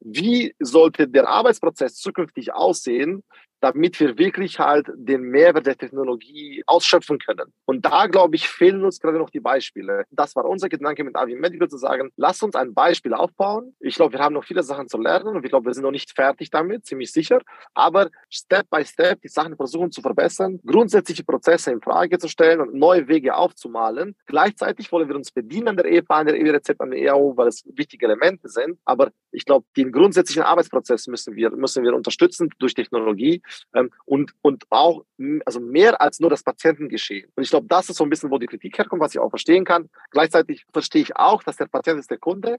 wie 0.00 0.54
sollte 0.58 1.06
der 1.06 1.28
Arbeitsprozess 1.28 1.96
zukünftig 1.96 2.54
aussehen, 2.54 3.22
damit 3.60 3.98
wir 4.00 4.18
wirklich 4.18 4.58
halt 4.58 4.86
den 4.94 5.22
Mehrwert 5.22 5.66
der 5.66 5.76
Technologie 5.76 6.62
ausschöpfen 6.66 7.18
können. 7.18 7.52
Und 7.64 7.84
da, 7.84 8.06
glaube 8.06 8.36
ich, 8.36 8.48
fehlen 8.48 8.84
uns 8.84 9.00
gerade 9.00 9.18
noch 9.18 9.30
die 9.30 9.40
Beispiele. 9.40 10.04
Das 10.10 10.36
war 10.36 10.44
unser 10.44 10.68
Gedanke 10.68 11.04
mit 11.04 11.16
Avi 11.16 11.34
Medical 11.34 11.68
zu 11.68 11.78
sagen, 11.78 12.10
lass 12.16 12.42
uns 12.42 12.54
ein 12.54 12.74
Beispiel 12.74 13.14
aufbauen. 13.14 13.74
Ich 13.80 13.96
glaube, 13.96 14.14
wir 14.14 14.20
haben 14.20 14.34
noch 14.34 14.44
viele 14.44 14.62
Sachen 14.62 14.88
zu 14.88 14.98
lernen 14.98 15.36
und 15.36 15.44
ich 15.44 15.50
glaube, 15.50 15.66
wir 15.66 15.74
sind 15.74 15.84
noch 15.84 15.90
nicht 15.90 16.12
fertig 16.12 16.50
damit, 16.50 16.86
ziemlich 16.86 17.12
sicher. 17.12 17.40
Aber 17.74 18.10
Step 18.30 18.68
by 18.70 18.84
Step 18.84 19.22
die 19.22 19.28
Sachen 19.28 19.56
versuchen 19.56 19.90
zu 19.90 20.02
verbessern, 20.02 20.60
grundsätzliche 20.64 21.24
Prozesse 21.24 21.72
in 21.72 21.80
Frage 21.80 22.18
zu 22.18 22.28
stellen 22.28 22.60
und 22.60 22.74
neue 22.74 23.08
Wege 23.08 23.34
aufzumalen. 23.34 24.16
Gleichzeitig 24.26 24.92
wollen 24.92 25.08
wir 25.08 25.16
uns 25.16 25.30
bedienen 25.30 25.68
an 25.68 25.76
der 25.76 25.86
EPA, 25.86 26.18
an 26.18 26.26
der 26.26 26.38
E-Rezept, 26.38 26.80
an 26.80 26.90
der 26.90 27.00
EAU, 27.00 27.36
weil 27.36 27.48
es 27.48 27.64
wichtige 27.74 28.06
Elemente 28.06 28.48
sind. 28.48 28.78
Aber 28.84 29.10
ich 29.32 29.44
glaube, 29.44 29.66
den 29.76 29.92
grundsätzlichen 29.92 30.42
Arbeitsprozess 30.42 31.06
müssen 31.06 31.34
wir, 31.36 31.50
müssen 31.50 31.84
wir 31.84 31.94
unterstützen 31.94 32.50
durch 32.58 32.74
Technologie 32.74 33.42
ähm, 33.74 33.90
und, 34.04 34.32
und 34.42 34.64
auch 34.70 35.04
also 35.44 35.60
mehr 35.60 36.00
als 36.00 36.20
nur 36.20 36.30
das 36.30 36.42
Patientengeschehen. 36.42 37.30
Und 37.34 37.42
ich 37.42 37.50
glaube, 37.50 37.66
das 37.68 37.88
ist 37.88 37.96
so 37.96 38.04
ein 38.04 38.10
bisschen, 38.10 38.30
wo 38.30 38.38
die 38.38 38.46
Kritik 38.46 38.76
herkommt, 38.78 39.02
was 39.02 39.14
ich 39.14 39.20
auch 39.20 39.30
verstehen 39.30 39.64
kann. 39.64 39.88
Gleichzeitig 40.10 40.64
verstehe 40.72 41.02
ich 41.02 41.16
auch, 41.16 41.42
dass 41.42 41.56
der 41.56 41.66
Patient 41.66 41.98
ist 41.98 42.10
der 42.10 42.18
Kunde 42.18 42.58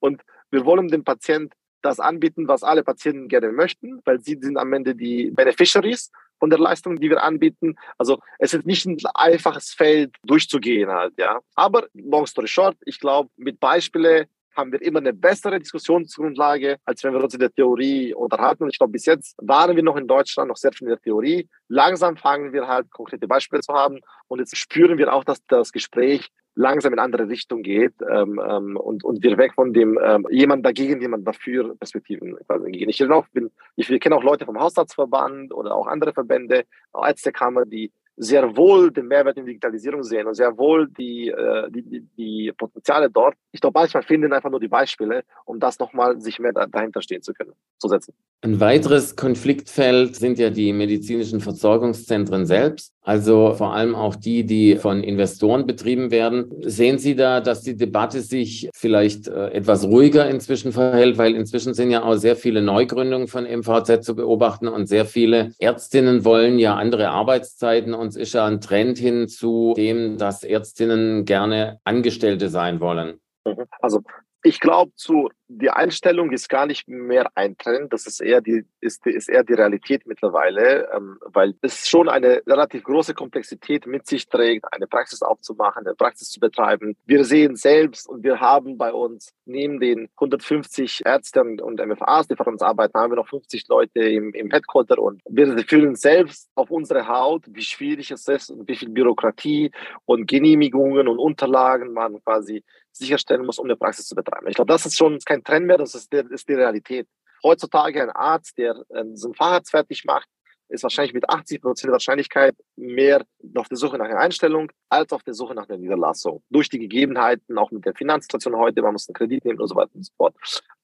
und 0.00 0.22
wir 0.50 0.64
wollen 0.64 0.88
dem 0.88 1.04
Patient 1.04 1.52
das 1.82 2.00
anbieten, 2.00 2.48
was 2.48 2.62
alle 2.62 2.82
Patienten 2.82 3.28
gerne 3.28 3.52
möchten, 3.52 4.00
weil 4.04 4.20
sie 4.20 4.38
sind 4.40 4.56
am 4.56 4.72
Ende 4.72 4.94
die 4.94 5.30
Beneficiaries 5.30 6.10
von 6.38 6.50
der 6.50 6.58
Leistung, 6.58 6.98
die 7.00 7.10
wir 7.10 7.22
anbieten. 7.22 7.76
Also 7.98 8.20
es 8.38 8.54
ist 8.54 8.66
nicht 8.66 8.86
ein 8.86 8.98
einfaches 9.14 9.70
Feld 9.70 10.14
durchzugehen 10.24 10.90
halt, 10.90 11.14
ja. 11.18 11.40
Aber 11.54 11.86
long 11.94 12.26
story 12.26 12.48
short, 12.48 12.76
ich 12.84 13.00
glaube, 13.00 13.30
mit 13.36 13.60
Beispielen 13.60 14.26
haben 14.58 14.72
wir 14.72 14.82
immer 14.82 14.98
eine 14.98 15.14
bessere 15.14 15.58
Diskussionsgrundlage, 15.58 16.76
als 16.84 17.02
wenn 17.04 17.14
wir 17.14 17.22
uns 17.22 17.32
in 17.32 17.40
der 17.40 17.52
Theorie 17.52 18.12
unterhalten. 18.12 18.64
Und 18.64 18.70
ich 18.70 18.78
glaube, 18.78 18.92
bis 18.92 19.06
jetzt 19.06 19.36
waren 19.38 19.74
wir 19.74 19.82
noch 19.82 19.96
in 19.96 20.06
Deutschland 20.06 20.48
noch 20.48 20.56
sehr 20.56 20.72
viel 20.72 20.88
in 20.88 20.90
der 20.90 21.00
Theorie. 21.00 21.48
Langsam 21.68 22.16
fangen 22.16 22.52
wir 22.52 22.66
halt 22.66 22.90
konkrete 22.90 23.26
Beispiele 23.26 23.62
zu 23.62 23.72
haben. 23.72 24.00
Und 24.26 24.40
jetzt 24.40 24.56
spüren 24.56 24.98
wir 24.98 25.12
auch, 25.14 25.24
dass 25.24 25.38
das 25.46 25.72
Gespräch 25.72 26.28
langsam 26.56 26.92
in 26.92 26.98
andere 26.98 27.28
Richtung 27.28 27.62
geht 27.62 27.94
ähm, 28.12 28.40
ähm, 28.44 28.76
und, 28.76 29.04
und 29.04 29.22
wir 29.22 29.38
weg 29.38 29.54
von 29.54 29.72
dem 29.72 29.96
ähm, 30.02 30.26
jemand 30.28 30.66
dagegen, 30.66 31.00
jemand 31.00 31.26
dafür 31.26 31.76
Perspektiven 31.76 32.36
quasi 32.48 32.72
gehen. 32.72 32.88
Ich, 32.88 32.98
bin, 33.32 33.50
ich 33.76 34.00
kenne 34.00 34.16
auch 34.16 34.24
Leute 34.24 34.44
vom 34.44 34.58
Hausarztverband 34.58 35.54
oder 35.54 35.76
auch 35.76 35.86
andere 35.86 36.12
Verbände, 36.12 36.64
Ärztekammer, 36.92 37.64
die 37.64 37.92
sehr 38.18 38.56
wohl 38.56 38.90
den 38.90 39.06
Mehrwert 39.06 39.36
in 39.36 39.46
Digitalisierung 39.46 40.02
sehen 40.02 40.26
und 40.26 40.34
sehr 40.34 40.56
wohl 40.58 40.88
die, 40.88 41.28
äh, 41.28 41.70
die, 41.70 42.04
die, 42.16 42.52
Potenziale 42.56 43.08
dort. 43.08 43.34
Ich 43.52 43.60
glaube, 43.60 43.78
manchmal 43.78 44.02
finden 44.02 44.32
einfach 44.32 44.50
nur 44.50 44.60
die 44.60 44.68
Beispiele, 44.68 45.22
um 45.44 45.60
das 45.60 45.78
nochmal 45.78 46.20
sich 46.20 46.38
mehr 46.38 46.52
dahinter 46.52 47.00
stehen 47.00 47.22
zu 47.22 47.32
können, 47.32 47.52
zu 47.78 47.88
setzen. 47.88 48.14
Ein 48.42 48.58
weiteres 48.58 49.14
Konfliktfeld 49.14 50.16
sind 50.16 50.38
ja 50.38 50.50
die 50.50 50.72
medizinischen 50.72 51.40
Versorgungszentren 51.40 52.46
selbst, 52.46 52.94
also 53.02 53.54
vor 53.54 53.74
allem 53.74 53.94
auch 53.94 54.16
die, 54.16 54.44
die 54.44 54.76
von 54.76 55.02
Investoren 55.02 55.66
betrieben 55.66 56.10
werden. 56.10 56.50
Sehen 56.60 56.98
Sie 56.98 57.16
da, 57.16 57.40
dass 57.40 57.62
die 57.62 57.76
Debatte 57.76 58.20
sich 58.20 58.68
vielleicht 58.74 59.28
äh, 59.28 59.48
etwas 59.48 59.84
ruhiger 59.84 60.28
inzwischen 60.28 60.72
verhält, 60.72 61.16
weil 61.16 61.34
inzwischen 61.34 61.74
sind 61.74 61.90
ja 61.90 62.02
auch 62.02 62.16
sehr 62.16 62.36
viele 62.36 62.60
Neugründungen 62.60 63.28
von 63.28 63.44
MVZ 63.44 64.04
zu 64.04 64.14
beobachten 64.14 64.68
und 64.68 64.86
sehr 64.86 65.06
viele 65.06 65.52
Ärztinnen 65.58 66.24
wollen 66.24 66.58
ja 66.58 66.76
andere 66.76 67.08
Arbeitszeiten 67.08 67.94
und 67.94 68.08
es 68.08 68.16
ist 68.16 68.34
ja 68.34 68.44
ein 68.44 68.60
Trend 68.60 68.98
hin 68.98 69.28
zu 69.28 69.72
dem, 69.76 70.18
dass 70.18 70.44
Ärztinnen 70.44 71.24
gerne 71.24 71.80
Angestellte 71.84 72.48
sein 72.50 72.80
wollen. 72.80 73.20
Mhm. 73.46 73.64
Also 73.80 74.00
ich 74.42 74.60
glaube, 74.60 74.92
zu 74.96 75.28
die 75.48 75.70
Einstellung 75.70 76.30
ist 76.30 76.48
gar 76.48 76.66
nicht 76.66 76.88
mehr 76.88 77.30
ein 77.34 77.56
Trend, 77.56 77.92
das 77.92 78.06
ist 78.06 78.20
eher 78.20 78.42
die, 78.42 78.64
ist, 78.80 79.06
ist 79.06 79.28
eher 79.28 79.44
die 79.44 79.54
Realität 79.54 80.06
mittlerweile, 80.06 80.88
ähm, 80.94 81.18
weil 81.24 81.54
es 81.62 81.88
schon 81.88 82.08
eine 82.08 82.42
relativ 82.46 82.84
große 82.84 83.14
Komplexität 83.14 83.86
mit 83.86 84.06
sich 84.06 84.28
trägt, 84.28 84.66
eine 84.72 84.86
Praxis 84.86 85.22
aufzumachen, 85.22 85.86
eine 85.86 85.94
Praxis 85.94 86.30
zu 86.30 86.38
betreiben. 86.38 86.96
Wir 87.06 87.24
sehen 87.24 87.56
selbst 87.56 88.08
und 88.08 88.22
wir 88.22 88.40
haben 88.40 88.76
bei 88.76 88.92
uns 88.92 89.32
neben 89.46 89.80
den 89.80 90.08
150 90.16 91.06
Ärzten 91.06 91.60
und 91.60 91.84
MFAs, 91.84 92.28
die 92.28 92.36
für 92.36 92.44
uns 92.44 92.60
arbeiten, 92.60 92.98
haben 92.98 93.12
wir 93.12 93.16
noch 93.16 93.28
50 93.28 93.68
Leute 93.68 94.00
im, 94.00 94.34
im 94.34 94.50
Headquarter 94.50 94.98
und 94.98 95.22
wir 95.28 95.58
fühlen 95.64 95.96
selbst 95.96 96.50
auf 96.54 96.70
unsere 96.70 97.08
Haut, 97.08 97.44
wie 97.48 97.62
schwierig 97.62 98.10
es 98.10 98.28
ist 98.28 98.50
und 98.50 98.68
wie 98.68 98.76
viel 98.76 98.90
Bürokratie 98.90 99.70
und 100.04 100.26
Genehmigungen 100.26 101.08
und 101.08 101.18
Unterlagen 101.18 101.94
man 101.94 102.22
quasi 102.22 102.62
sicherstellen 102.98 103.46
muss, 103.46 103.58
um 103.58 103.66
eine 103.66 103.76
Praxis 103.76 104.06
zu 104.06 104.14
betreiben. 104.14 104.46
Ich 104.48 104.54
glaube, 104.54 104.72
das 104.72 104.84
ist 104.84 104.96
schon 104.96 105.18
kein 105.24 105.37
Trend 105.44 105.66
mehr, 105.66 105.78
das 105.78 105.94
ist, 105.94 106.12
der, 106.12 106.30
ist 106.30 106.48
die 106.48 106.54
Realität. 106.54 107.08
Heutzutage 107.42 108.02
ein 108.02 108.10
Arzt, 108.10 108.58
der 108.58 108.76
äh, 108.90 109.04
so 109.14 109.28
ein 109.28 109.34
Fahrrad 109.34 109.68
fertig 109.68 110.04
macht, 110.04 110.28
ist 110.68 110.82
wahrscheinlich 110.82 111.14
mit 111.14 111.28
80 111.28 111.62
Prozent 111.62 111.92
Wahrscheinlichkeit 111.92 112.54
mehr 112.76 113.24
auf 113.54 113.68
der 113.68 113.76
Suche 113.76 113.96
nach 113.96 114.06
einer 114.06 114.18
Einstellung 114.18 114.70
als 114.88 115.12
auf 115.12 115.22
der 115.22 115.34
Suche 115.34 115.54
nach 115.54 115.68
einer 115.68 115.78
Niederlassung. 115.78 116.42
Durch 116.50 116.68
die 116.68 116.78
Gegebenheiten, 116.78 117.56
auch 117.58 117.70
mit 117.70 117.86
der 117.86 117.94
Finanzsituation 117.94 118.56
heute, 118.56 118.82
man 118.82 118.92
muss 118.92 119.08
einen 119.08 119.14
Kredit 119.14 119.44
nehmen 119.44 119.60
und 119.60 119.68
so 119.68 119.76
weiter 119.76 119.94
und 119.94 120.04
so 120.04 120.12
fort. 120.16 120.34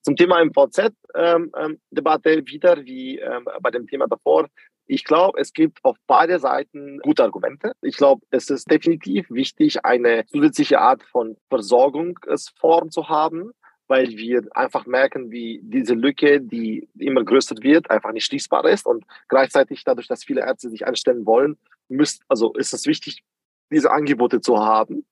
Zum 0.02 0.16
Thema 0.16 0.42
MVZ-Debatte 0.44 2.30
ähm, 2.30 2.38
ähm, 2.38 2.46
wieder, 2.46 2.84
wie 2.84 3.18
ähm, 3.18 3.46
bei 3.60 3.70
dem 3.70 3.86
Thema 3.86 4.06
davor, 4.06 4.48
ich 4.86 5.04
glaube, 5.04 5.40
es 5.40 5.52
gibt 5.52 5.78
auf 5.82 5.96
beide 6.06 6.38
Seiten 6.38 6.98
gute 7.00 7.22
Argumente. 7.22 7.72
Ich 7.80 7.96
glaube, 7.96 8.22
es 8.30 8.50
ist 8.50 8.70
definitiv 8.70 9.30
wichtig, 9.30 9.84
eine 9.84 10.26
zusätzliche 10.26 10.78
Art 10.78 11.02
von 11.02 11.36
Versorgungsform 11.48 12.90
zu 12.90 13.08
haben, 13.08 13.52
weil 13.88 14.08
wir 14.10 14.42
einfach 14.52 14.86
merken, 14.86 15.30
wie 15.30 15.60
diese 15.62 15.94
Lücke, 15.94 16.40
die 16.40 16.88
immer 16.98 17.24
größer 17.24 17.56
wird, 17.60 17.90
einfach 17.90 18.12
nicht 18.12 18.26
schließbar 18.26 18.64
ist 18.66 18.86
und 18.86 19.04
gleichzeitig 19.28 19.84
dadurch, 19.84 20.08
dass 20.08 20.24
viele 20.24 20.40
Ärzte 20.40 20.70
sich 20.70 20.86
einstellen 20.86 21.26
wollen, 21.26 21.56
müsst, 21.88 22.22
also 22.28 22.52
ist 22.54 22.72
es 22.72 22.86
wichtig, 22.86 23.22
diese 23.70 23.90
Angebote 23.90 24.40
zu 24.40 24.58
haben. 24.58 25.04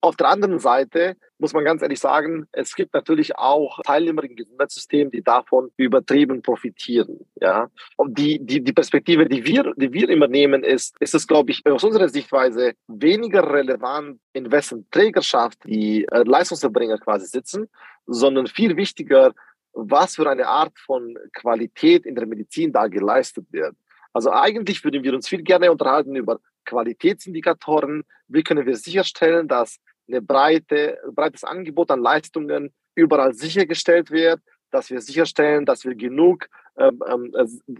Auf 0.00 0.14
der 0.14 0.28
anderen 0.28 0.60
Seite 0.60 1.16
muss 1.38 1.52
man 1.52 1.64
ganz 1.64 1.82
ehrlich 1.82 1.98
sagen, 1.98 2.46
es 2.52 2.76
gibt 2.76 2.94
natürlich 2.94 3.36
auch 3.36 3.80
Teilnehmer 3.82 4.22
im 4.22 4.36
Gesundheitssystem, 4.36 5.10
die 5.10 5.22
davon 5.22 5.70
übertrieben 5.76 6.40
profitieren. 6.40 7.26
Ja, 7.40 7.68
und 7.96 8.16
die, 8.16 8.38
die, 8.40 8.62
die 8.62 8.72
Perspektive, 8.72 9.26
die 9.26 9.44
wir, 9.44 9.72
die 9.76 9.92
wir 9.92 10.08
immer 10.08 10.28
nehmen, 10.28 10.62
ist, 10.62 10.94
ist 11.00 11.16
es, 11.16 11.26
glaube 11.26 11.50
ich, 11.50 11.66
aus 11.66 11.82
unserer 11.82 12.08
Sichtweise 12.08 12.74
weniger 12.86 13.42
relevant, 13.52 14.20
in 14.34 14.52
wessen 14.52 14.86
Trägerschaft 14.92 15.58
die 15.64 16.06
äh, 16.06 16.22
Leistungserbringer 16.22 16.98
quasi 16.98 17.26
sitzen, 17.26 17.68
sondern 18.08 18.46
viel 18.46 18.76
wichtiger, 18.76 19.32
was 19.72 20.16
für 20.16 20.28
eine 20.28 20.48
Art 20.48 20.76
von 20.78 21.16
Qualität 21.34 22.04
in 22.06 22.14
der 22.14 22.26
Medizin 22.26 22.72
da 22.72 22.88
geleistet 22.88 23.46
wird. 23.50 23.76
Also 24.12 24.32
eigentlich 24.32 24.82
würden 24.82 25.04
wir 25.04 25.14
uns 25.14 25.28
viel 25.28 25.42
gerne 25.42 25.70
unterhalten 25.70 26.16
über 26.16 26.40
Qualitätsindikatoren. 26.64 28.02
Wie 28.26 28.42
können 28.42 28.66
wir 28.66 28.76
sicherstellen, 28.76 29.46
dass 29.46 29.78
eine 30.08 30.22
breite, 30.22 30.98
breites 31.12 31.44
Angebot 31.44 31.90
an 31.90 32.00
Leistungen 32.00 32.72
überall 32.94 33.34
sichergestellt 33.34 34.10
wird, 34.10 34.40
dass 34.70 34.90
wir 34.90 35.00
sicherstellen, 35.00 35.64
dass 35.64 35.84
wir 35.84 35.94
genug, 35.94 36.46
ähm, 36.78 37.02
ähm, 37.06 37.32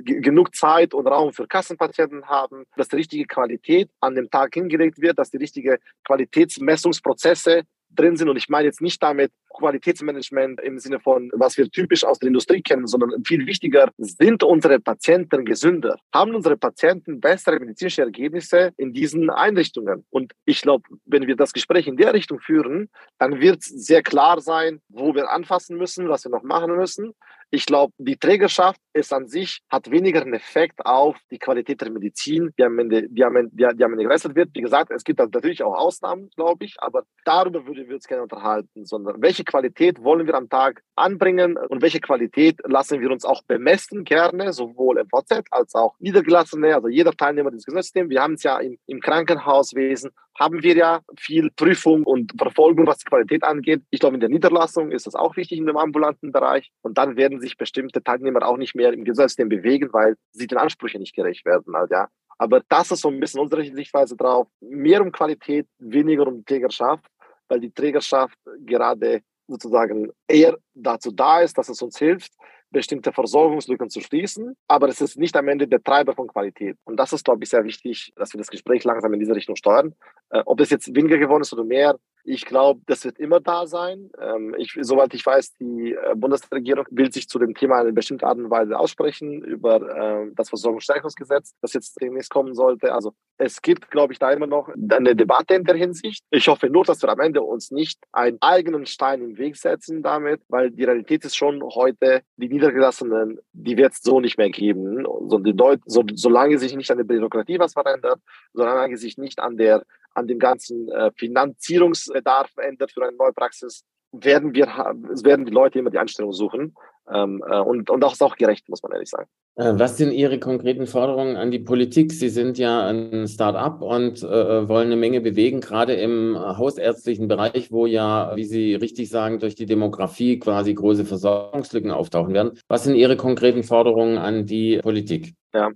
genug 0.04 0.54
Zeit 0.54 0.94
und 0.94 1.06
Raum 1.06 1.32
für 1.32 1.46
Kassenpatienten 1.46 2.26
haben, 2.26 2.64
dass 2.76 2.88
die 2.88 2.96
richtige 2.96 3.24
Qualität 3.24 3.90
an 4.00 4.14
dem 4.14 4.30
Tag 4.30 4.54
hingelegt 4.54 5.00
wird, 5.00 5.18
dass 5.18 5.30
die 5.30 5.38
richtige 5.38 5.80
Qualitätsmessungsprozesse 6.04 7.62
drin 7.90 8.16
sind. 8.16 8.28
Und 8.28 8.36
ich 8.36 8.48
meine 8.48 8.66
jetzt 8.66 8.80
nicht 8.80 9.02
damit 9.02 9.32
Qualitätsmanagement 9.48 10.60
im 10.60 10.78
Sinne 10.78 11.00
von, 11.00 11.30
was 11.34 11.56
wir 11.56 11.70
typisch 11.70 12.04
aus 12.04 12.18
der 12.18 12.28
Industrie 12.28 12.62
kennen, 12.62 12.86
sondern 12.86 13.24
viel 13.24 13.46
wichtiger, 13.46 13.90
sind 13.98 14.42
unsere 14.42 14.78
Patienten 14.80 15.44
gesünder? 15.44 15.96
Haben 16.14 16.34
unsere 16.34 16.56
Patienten 16.56 17.20
bessere 17.20 17.58
medizinische 17.58 18.02
Ergebnisse 18.02 18.72
in 18.76 18.92
diesen 18.92 19.30
Einrichtungen? 19.30 20.04
Und 20.10 20.32
ich 20.44 20.62
glaube, 20.62 20.88
wenn 21.04 21.26
wir 21.26 21.36
das 21.36 21.52
Gespräch 21.52 21.86
in 21.86 21.96
der 21.96 22.14
Richtung 22.14 22.40
führen, 22.40 22.88
dann 23.18 23.40
wird 23.40 23.60
es 23.60 23.68
sehr 23.68 24.02
klar 24.02 24.40
sein, 24.40 24.80
wo 24.88 25.14
wir 25.14 25.30
anfassen 25.30 25.76
müssen, 25.76 26.08
was 26.08 26.24
wir 26.24 26.30
noch 26.30 26.42
machen 26.42 26.76
müssen. 26.76 27.14
Ich 27.50 27.64
glaube, 27.64 27.94
die 27.96 28.18
Trägerschaft 28.18 28.78
ist 28.92 29.10
an 29.10 29.26
sich, 29.26 29.62
hat 29.70 29.90
weniger 29.90 30.20
einen 30.20 30.34
Effekt 30.34 30.84
auf 30.84 31.16
die 31.30 31.38
Qualität 31.38 31.80
der 31.80 31.90
Medizin, 31.90 32.50
die 32.58 32.64
am 32.64 32.78
Ende, 32.78 33.08
die 33.08 33.24
am 33.24 33.36
Ende, 33.36 33.50
die, 33.54 33.64
am 33.64 33.92
Ende 33.92 34.04
geleistet 34.04 34.34
wird. 34.34 34.50
Wie 34.52 34.60
gesagt, 34.60 34.90
es 34.90 35.02
gibt 35.02 35.18
natürlich 35.18 35.62
auch 35.62 35.74
Ausnahmen, 35.74 36.28
glaube 36.36 36.66
ich, 36.66 36.76
aber 36.78 37.04
darüber 37.24 37.66
würden 37.66 37.88
wir 37.88 37.94
uns 37.94 38.06
gerne 38.06 38.24
unterhalten, 38.24 38.84
sondern 38.84 39.22
welche 39.22 39.44
Qualität 39.48 40.02
wollen 40.04 40.26
wir 40.26 40.34
am 40.34 40.48
Tag 40.48 40.82
anbringen 40.94 41.56
und 41.56 41.82
welche 41.82 42.00
Qualität 42.00 42.60
lassen 42.64 43.00
wir 43.00 43.10
uns 43.10 43.24
auch 43.24 43.42
bemessen, 43.42 44.04
gerne, 44.04 44.52
sowohl 44.52 45.02
MVZ 45.02 45.46
als 45.50 45.74
auch 45.74 45.96
Niedergelassene, 45.98 46.74
also 46.74 46.88
jeder 46.88 47.12
Teilnehmer 47.12 47.50
des 47.50 47.64
Gesundheitssystems. 47.64 48.10
Wir 48.10 48.22
haben 48.22 48.34
es 48.34 48.42
ja 48.42 48.58
im, 48.58 48.78
im 48.86 49.00
Krankenhauswesen, 49.00 50.10
haben 50.38 50.62
wir 50.62 50.76
ja 50.76 51.00
viel 51.18 51.50
Prüfung 51.50 52.04
und 52.04 52.32
Verfolgung, 52.38 52.86
was 52.86 52.98
die 52.98 53.06
Qualität 53.06 53.42
angeht. 53.42 53.82
Ich 53.90 54.00
glaube, 54.00 54.14
in 54.14 54.20
der 54.20 54.28
Niederlassung 54.28 54.92
ist 54.92 55.06
das 55.06 55.14
auch 55.14 55.36
wichtig 55.36 55.58
in 55.58 55.66
dem 55.66 55.76
ambulanten 55.76 56.30
Bereich. 56.30 56.70
Und 56.82 56.98
dann 56.98 57.16
werden 57.16 57.40
sich 57.40 57.56
bestimmte 57.56 58.02
Teilnehmer 58.02 58.46
auch 58.46 58.56
nicht 58.56 58.74
mehr 58.74 58.92
im 58.92 59.04
Gesundheitssystem 59.04 59.48
bewegen, 59.48 59.88
weil 59.92 60.16
sie 60.30 60.46
den 60.46 60.58
Ansprüchen 60.58 61.00
nicht 61.00 61.14
gerecht 61.14 61.44
werden. 61.44 61.74
Halt, 61.74 61.90
ja. 61.90 62.08
Aber 62.38 62.62
das 62.68 62.92
ist 62.92 63.00
so 63.00 63.08
ein 63.08 63.18
bisschen 63.18 63.40
unsere 63.40 63.64
Sichtweise 63.64 64.16
drauf. 64.16 64.46
Mehr 64.60 65.02
um 65.02 65.10
Qualität, 65.10 65.66
weniger 65.78 66.26
um 66.26 66.44
Trägerschaft, 66.44 67.04
weil 67.48 67.60
die 67.60 67.72
Trägerschaft 67.72 68.38
gerade 68.64 69.22
sozusagen 69.48 70.10
eher 70.28 70.56
dazu 70.74 71.10
da 71.10 71.40
ist, 71.40 71.58
dass 71.58 71.68
es 71.68 71.82
uns 71.82 71.98
hilft, 71.98 72.32
bestimmte 72.70 73.12
Versorgungslücken 73.12 73.88
zu 73.88 74.00
schließen, 74.00 74.54
aber 74.68 74.88
es 74.88 75.00
ist 75.00 75.16
nicht 75.16 75.34
am 75.36 75.48
Ende 75.48 75.66
der 75.66 75.82
Treiber 75.82 76.14
von 76.14 76.28
Qualität. 76.28 76.76
Und 76.84 76.96
das 76.96 77.12
ist, 77.12 77.24
glaube 77.24 77.42
ich, 77.42 77.50
sehr 77.50 77.64
wichtig, 77.64 78.12
dass 78.16 78.32
wir 78.34 78.38
das 78.38 78.48
Gespräch 78.48 78.84
langsam 78.84 79.12
in 79.14 79.20
diese 79.20 79.34
Richtung 79.34 79.56
steuern. 79.56 79.94
Äh, 80.30 80.42
ob 80.44 80.60
es 80.60 80.70
jetzt 80.70 80.94
weniger 80.94 81.18
geworden 81.18 81.42
ist 81.42 81.52
oder 81.52 81.64
mehr, 81.64 81.98
ich 82.28 82.44
glaube, 82.44 82.82
das 82.86 83.04
wird 83.04 83.18
immer 83.18 83.40
da 83.40 83.66
sein. 83.66 84.10
Ähm, 84.20 84.54
ich, 84.58 84.76
soweit 84.82 85.14
ich 85.14 85.24
weiß, 85.24 85.54
die 85.54 85.94
äh, 85.94 86.14
Bundesregierung 86.14 86.84
will 86.90 87.10
sich 87.10 87.26
zu 87.26 87.38
dem 87.38 87.54
Thema 87.54 87.76
in 87.76 87.86
einer 87.86 87.92
bestimmten 87.92 88.26
Art 88.26 88.36
und 88.36 88.50
Weise 88.50 88.78
aussprechen 88.78 89.42
über 89.42 89.76
äh, 89.80 90.30
das 90.34 90.50
Versorgungsstärkungsgesetz, 90.50 91.54
das 91.62 91.72
jetzt 91.72 91.98
demnächst 92.02 92.30
kommen 92.30 92.54
sollte. 92.54 92.92
Also 92.92 93.14
es 93.38 93.62
gibt, 93.62 93.90
glaube 93.90 94.12
ich, 94.12 94.18
da 94.18 94.30
immer 94.30 94.46
noch 94.46 94.68
eine 94.68 95.16
Debatte 95.16 95.54
in 95.54 95.64
der 95.64 95.76
Hinsicht. 95.76 96.22
Ich 96.30 96.48
hoffe 96.48 96.68
nur, 96.68 96.84
dass 96.84 97.00
wir 97.00 97.08
am 97.08 97.20
Ende 97.20 97.40
uns 97.40 97.70
nicht 97.70 97.98
einen 98.12 98.36
eigenen 98.42 98.84
Stein 98.84 99.22
im 99.22 99.38
Weg 99.38 99.56
setzen 99.56 100.02
damit, 100.02 100.42
weil 100.48 100.70
die 100.70 100.84
Realität 100.84 101.24
ist 101.24 101.36
schon 101.36 101.62
heute, 101.62 102.22
die 102.36 102.48
Niedergelassenen, 102.48 103.38
die 103.52 103.78
wird 103.78 103.94
es 103.94 104.02
so 104.02 104.20
nicht 104.20 104.36
mehr 104.36 104.50
geben. 104.50 105.06
So, 105.28 105.38
die 105.38 105.52
Leute, 105.52 105.82
so, 105.86 106.04
solange 106.12 106.58
sich 106.58 106.76
nicht 106.76 106.90
an 106.90 106.98
der 106.98 107.04
Bürokratie 107.04 107.58
was 107.58 107.72
verändert, 107.72 108.20
solange 108.52 108.98
sich 108.98 109.16
nicht 109.16 109.40
an 109.40 109.56
der 109.56 109.82
an 110.18 110.26
dem 110.26 110.38
ganzen 110.38 110.90
äh, 110.90 111.10
Finanzierungsbedarf 111.16 112.50
ändert 112.58 112.92
für 112.92 113.02
eine 113.02 113.16
neue 113.16 113.32
Praxis, 113.32 113.84
werden 114.12 114.54
wir 114.54 114.66
werden 114.66 115.44
die 115.44 115.52
Leute 115.52 115.78
immer 115.78 115.90
die 115.90 115.98
Anstellung 115.98 116.32
suchen. 116.32 116.74
Ähm, 117.10 117.42
äh, 117.48 117.58
und, 117.58 117.90
und 117.90 118.00
das 118.00 118.14
ist 118.14 118.22
auch 118.22 118.36
gerecht, 118.36 118.68
muss 118.68 118.82
man 118.82 118.92
ehrlich 118.92 119.10
sagen. 119.10 119.28
Äh, 119.58 119.76
was 119.76 119.96
sind 119.96 120.12
Ihre 120.12 120.38
konkreten 120.38 120.86
Forderungen 120.86 121.36
an 121.36 121.50
die 121.50 121.58
Politik? 121.58 122.12
Sie 122.12 122.28
sind 122.28 122.58
ja 122.58 122.86
ein 122.86 123.26
Start-up 123.26 123.82
und 123.82 124.22
äh, 124.22 124.68
wollen 124.68 124.86
eine 124.86 124.96
Menge 124.96 125.20
bewegen, 125.20 125.60
gerade 125.60 125.94
im 125.94 126.38
hausärztlichen 126.38 127.26
Bereich, 127.26 127.72
wo 127.72 127.84
ja, 127.84 128.36
wie 128.36 128.44
Sie 128.44 128.76
richtig 128.76 129.10
sagen, 129.10 129.40
durch 129.40 129.56
die 129.56 129.66
Demografie 129.66 130.38
quasi 130.38 130.74
große 130.74 131.04
Versorgungslücken 131.04 131.90
auftauchen 131.90 132.34
werden. 132.34 132.52
Was 132.68 132.84
sind 132.84 132.94
Ihre 132.94 133.16
konkreten 133.16 133.64
Forderungen 133.64 134.16
an 134.16 134.46
die 134.46 134.78
Politik? 134.78 135.34
Ja, 135.54 135.70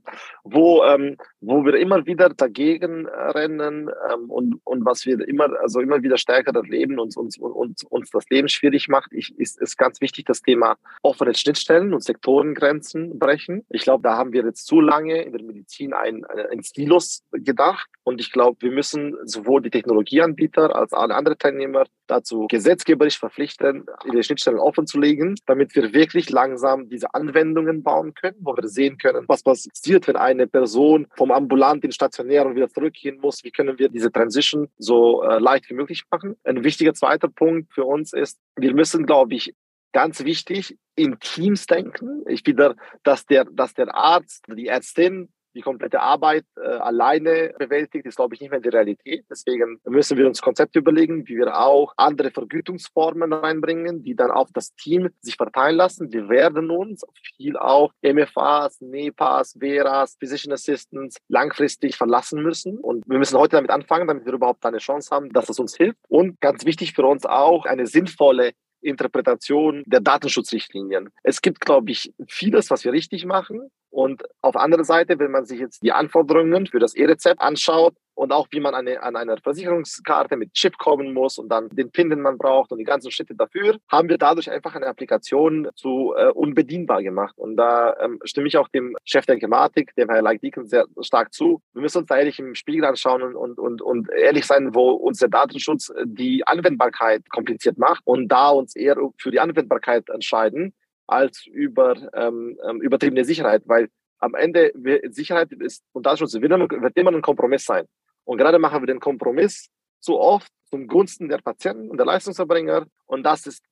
wo, 0.44 0.84
ähm, 0.84 1.16
wo 1.40 1.64
wir 1.64 1.74
immer 1.76 2.04
wieder 2.04 2.28
dagegen 2.28 3.08
rennen 3.08 3.88
ähm, 4.12 4.30
und, 4.30 4.60
und 4.64 4.84
was 4.84 5.06
wir 5.06 5.26
immer, 5.26 5.48
also 5.62 5.80
immer 5.80 6.02
wieder 6.02 6.18
stärker 6.18 6.54
erleben 6.54 6.98
und 6.98 7.16
uns, 7.16 7.38
uns, 7.38 7.82
uns 7.84 8.10
das 8.10 8.28
Leben 8.28 8.48
schwierig 8.48 8.88
macht, 8.88 9.14
ich, 9.14 9.34
ist, 9.38 9.58
ist 9.62 9.78
ganz 9.78 10.02
wichtig 10.02 10.26
das 10.26 10.42
Thema 10.42 10.76
offene 11.02 11.34
Schnittstellen 11.34 11.94
und 11.94 12.04
Sektorengrenzen 12.04 13.18
brechen. 13.18 13.64
Ich 13.74 13.82
glaube, 13.82 14.02
da 14.02 14.16
haben 14.16 14.32
wir 14.32 14.44
jetzt 14.44 14.66
zu 14.66 14.80
lange 14.80 15.22
in 15.22 15.32
der 15.32 15.42
Medizin 15.42 15.94
ein, 15.94 16.24
ein 16.24 16.62
Stilos 16.62 17.22
gedacht 17.32 17.88
und 18.04 18.20
ich 18.20 18.30
glaube, 18.30 18.58
wir 18.60 18.70
müssen 18.70 19.16
sowohl 19.24 19.62
die 19.62 19.70
Technologieanbieter 19.70 20.74
als 20.76 20.92
alle 20.92 21.14
anderen 21.14 21.38
Teilnehmer 21.38 21.84
dazu 22.06 22.46
gesetzgeberisch 22.48 23.18
verpflichten, 23.18 23.86
ihre 24.04 24.22
Schnittstellen 24.22 24.58
offen 24.58 24.86
zu 24.86 25.00
legen, 25.00 25.36
damit 25.46 25.74
wir 25.74 25.94
wirklich 25.94 26.28
langsam 26.30 26.88
diese 26.88 27.14
Anwendungen 27.14 27.82
bauen 27.82 28.12
können, 28.14 28.36
wo 28.40 28.54
wir 28.56 28.68
sehen 28.68 28.98
können, 28.98 29.24
was 29.28 29.42
passiert, 29.42 30.06
wenn 30.06 30.16
eine 30.16 30.46
Person 30.46 31.06
vom 31.16 31.30
ambulant 31.30 31.84
in 31.84 31.92
stationär 31.92 32.44
und 32.44 32.56
wieder 32.56 32.68
zurückgehen 32.68 33.18
muss. 33.20 33.42
Wie 33.42 33.50
können 33.50 33.78
wir 33.78 33.88
diese 33.88 34.12
Transition 34.12 34.68
so 34.78 35.22
äh, 35.22 35.38
leicht 35.38 35.70
wie 35.70 35.74
möglich 35.74 36.04
machen? 36.10 36.36
Ein 36.44 36.62
wichtiger 36.64 36.92
zweiter 36.92 37.28
Punkt 37.28 37.72
für 37.72 37.84
uns 37.84 38.12
ist, 38.12 38.38
wir 38.56 38.74
müssen, 38.74 39.06
glaube 39.06 39.34
ich, 39.34 39.54
ganz 39.92 40.24
wichtig, 40.24 40.78
in 40.94 41.18
Teams 41.20 41.66
denken. 41.66 42.24
Ich 42.28 42.42
finde, 42.42 42.76
dass 43.02 43.26
der, 43.26 43.44
dass 43.44 43.74
der 43.74 43.94
Arzt, 43.94 44.44
die 44.48 44.66
Ärztin 44.66 45.28
die 45.54 45.60
komplette 45.60 46.00
Arbeit 46.00 46.44
äh, 46.56 46.66
alleine 46.66 47.54
bewältigt, 47.58 48.06
ist, 48.06 48.16
glaube 48.16 48.34
ich, 48.34 48.40
nicht 48.40 48.50
mehr 48.50 48.60
die 48.60 48.68
Realität. 48.68 49.24
Deswegen 49.30 49.80
müssen 49.84 50.16
wir 50.16 50.26
uns 50.26 50.40
Konzepte 50.40 50.78
überlegen, 50.78 51.28
wie 51.28 51.36
wir 51.36 51.58
auch 51.58 51.92
andere 51.96 52.30
Vergütungsformen 52.30 53.32
reinbringen, 53.32 54.02
die 54.02 54.14
dann 54.14 54.30
auf 54.30 54.48
das 54.52 54.74
Team 54.74 55.10
sich 55.20 55.36
verteilen 55.36 55.76
lassen. 55.76 56.12
Wir 56.12 56.28
werden 56.28 56.70
uns 56.70 57.04
viel 57.36 57.56
auf 57.56 57.92
MFAs, 58.02 58.80
NEPAs, 58.80 59.60
VERAs, 59.60 60.16
Physician 60.18 60.52
Assistants 60.52 61.18
langfristig 61.28 61.96
verlassen 61.96 62.42
müssen. 62.42 62.78
Und 62.78 63.04
wir 63.08 63.18
müssen 63.18 63.38
heute 63.38 63.56
damit 63.56 63.70
anfangen, 63.70 64.08
damit 64.08 64.24
wir 64.24 64.32
überhaupt 64.32 64.64
eine 64.64 64.78
Chance 64.78 65.10
haben, 65.14 65.32
dass 65.32 65.48
es 65.48 65.58
uns 65.58 65.76
hilft. 65.76 65.98
Und 66.08 66.40
ganz 66.40 66.64
wichtig 66.64 66.94
für 66.94 67.04
uns 67.04 67.26
auch, 67.26 67.66
eine 67.66 67.86
sinnvolle 67.86 68.52
Interpretation 68.82 69.82
der 69.86 70.00
Datenschutzrichtlinien. 70.00 71.10
Es 71.22 71.40
gibt, 71.40 71.60
glaube 71.60 71.90
ich, 71.90 72.12
vieles, 72.26 72.70
was 72.70 72.84
wir 72.84 72.92
richtig 72.92 73.24
machen. 73.24 73.70
Und 73.92 74.22
auf 74.40 74.56
andere 74.56 74.84
Seite, 74.84 75.18
wenn 75.18 75.30
man 75.30 75.44
sich 75.44 75.60
jetzt 75.60 75.82
die 75.82 75.92
Anforderungen 75.92 76.66
für 76.66 76.78
das 76.78 76.94
E-Rezept 76.94 77.42
anschaut 77.42 77.94
und 78.14 78.32
auch 78.32 78.46
wie 78.50 78.60
man 78.60 78.74
eine, 78.74 79.02
an 79.02 79.16
einer 79.16 79.36
Versicherungskarte 79.36 80.36
mit 80.36 80.54
Chip 80.54 80.78
kommen 80.78 81.12
muss 81.12 81.36
und 81.36 81.50
dann 81.50 81.68
den 81.68 81.90
PIN, 81.90 82.08
den 82.08 82.22
man 82.22 82.38
braucht 82.38 82.72
und 82.72 82.78
die 82.78 82.84
ganzen 82.84 83.10
Schritte 83.10 83.34
dafür, 83.34 83.76
haben 83.90 84.08
wir 84.08 84.16
dadurch 84.16 84.50
einfach 84.50 84.74
eine 84.74 84.86
Applikation 84.86 85.68
zu 85.74 86.14
äh, 86.16 86.28
unbedienbar 86.28 87.02
gemacht. 87.02 87.34
Und 87.36 87.58
da 87.58 87.94
ähm, 88.00 88.18
stimme 88.24 88.48
ich 88.48 88.56
auch 88.56 88.68
dem 88.68 88.96
Chef 89.04 89.26
der 89.26 89.38
Gematik, 89.38 89.94
dem 89.96 90.08
Herr 90.08 90.22
Leik-Dieken, 90.22 90.66
sehr 90.66 90.86
stark 91.02 91.34
zu. 91.34 91.60
Wir 91.74 91.82
müssen 91.82 91.98
uns 91.98 92.06
da 92.06 92.16
ehrlich 92.16 92.38
im 92.38 92.54
Spiegel 92.54 92.86
anschauen 92.86 93.22
und, 93.34 93.58
und, 93.58 93.82
und 93.82 94.10
ehrlich 94.10 94.46
sein, 94.46 94.74
wo 94.74 94.92
uns 94.92 95.18
der 95.18 95.28
Datenschutz 95.28 95.90
äh, 95.90 96.04
die 96.06 96.46
Anwendbarkeit 96.46 97.28
kompliziert 97.28 97.76
macht 97.76 98.00
und 98.06 98.28
da 98.28 98.48
uns 98.48 98.74
eher 98.74 98.96
für 99.18 99.30
die 99.30 99.40
Anwendbarkeit 99.40 100.08
entscheiden 100.08 100.72
als 101.06 101.46
über 101.46 101.96
ähm, 102.14 102.58
ähm, 102.68 102.80
übertriebene 102.80 103.24
Sicherheit, 103.24 103.62
weil 103.66 103.88
am 104.18 104.34
Ende 104.34 104.72
Sicherheit 105.10 105.52
ist 105.52 105.82
und 105.92 106.06
Datenschutz 106.06 106.34
wird 106.34 106.44
immer, 106.44 106.70
wird 106.70 106.96
immer 106.96 107.12
ein 107.12 107.22
Kompromiss 107.22 107.64
sein. 107.64 107.86
Und 108.24 108.38
gerade 108.38 108.58
machen 108.58 108.80
wir 108.80 108.86
den 108.86 109.00
Kompromiss 109.00 109.68
zu 110.00 110.18
oft 110.18 110.50
zum 110.70 110.86
Gunsten 110.86 111.28
der 111.28 111.38
Patienten 111.38 111.90
und 111.90 111.96
der 111.96 112.06
Leistungserbringer. 112.06 112.86
Und 113.06 113.24
das 113.24 113.46
ist 113.46 113.64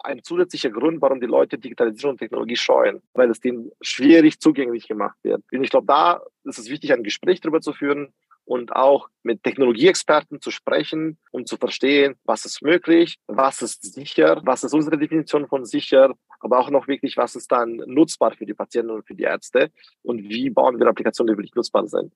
ein 0.00 0.22
zusätzlicher 0.22 0.70
Grund, 0.70 1.00
warum 1.00 1.20
die 1.20 1.26
Leute 1.26 1.58
Digitalisierung 1.58 2.12
und 2.12 2.18
Technologie 2.18 2.56
scheuen, 2.56 3.00
weil 3.14 3.30
es 3.30 3.40
denen 3.40 3.70
schwierig 3.80 4.40
zugänglich 4.40 4.88
gemacht 4.88 5.16
wird. 5.22 5.42
Und 5.52 5.64
ich 5.64 5.70
glaube, 5.70 5.86
da 5.86 6.20
ist 6.44 6.58
es 6.58 6.68
wichtig, 6.68 6.92
ein 6.92 7.04
Gespräch 7.04 7.40
darüber 7.40 7.60
zu 7.60 7.72
führen 7.72 8.12
und 8.44 8.74
auch 8.74 9.08
mit 9.22 9.42
Technologieexperten 9.42 10.40
zu 10.40 10.50
sprechen, 10.50 11.18
um 11.30 11.46
zu 11.46 11.56
verstehen, 11.56 12.16
was 12.24 12.44
ist 12.44 12.62
möglich, 12.62 13.18
was 13.28 13.62
ist 13.62 13.94
sicher, 13.94 14.40
was 14.44 14.64
ist 14.64 14.74
unsere 14.74 14.98
Definition 14.98 15.46
von 15.46 15.64
sicher, 15.64 16.12
aber 16.42 16.58
auch 16.58 16.70
noch 16.70 16.88
wirklich, 16.88 17.16
was 17.16 17.36
ist 17.36 17.50
dann 17.52 17.82
nutzbar 17.86 18.32
für 18.32 18.46
die 18.46 18.54
Patienten 18.54 18.90
und 18.90 19.06
für 19.06 19.14
die 19.14 19.24
Ärzte 19.24 19.70
und 20.02 20.22
wie 20.28 20.50
bauen 20.50 20.78
wir 20.78 20.86
Applikationen, 20.86 21.34
die 21.34 21.38
wirklich 21.38 21.54
nutzbar 21.54 21.86
sind. 21.86 22.12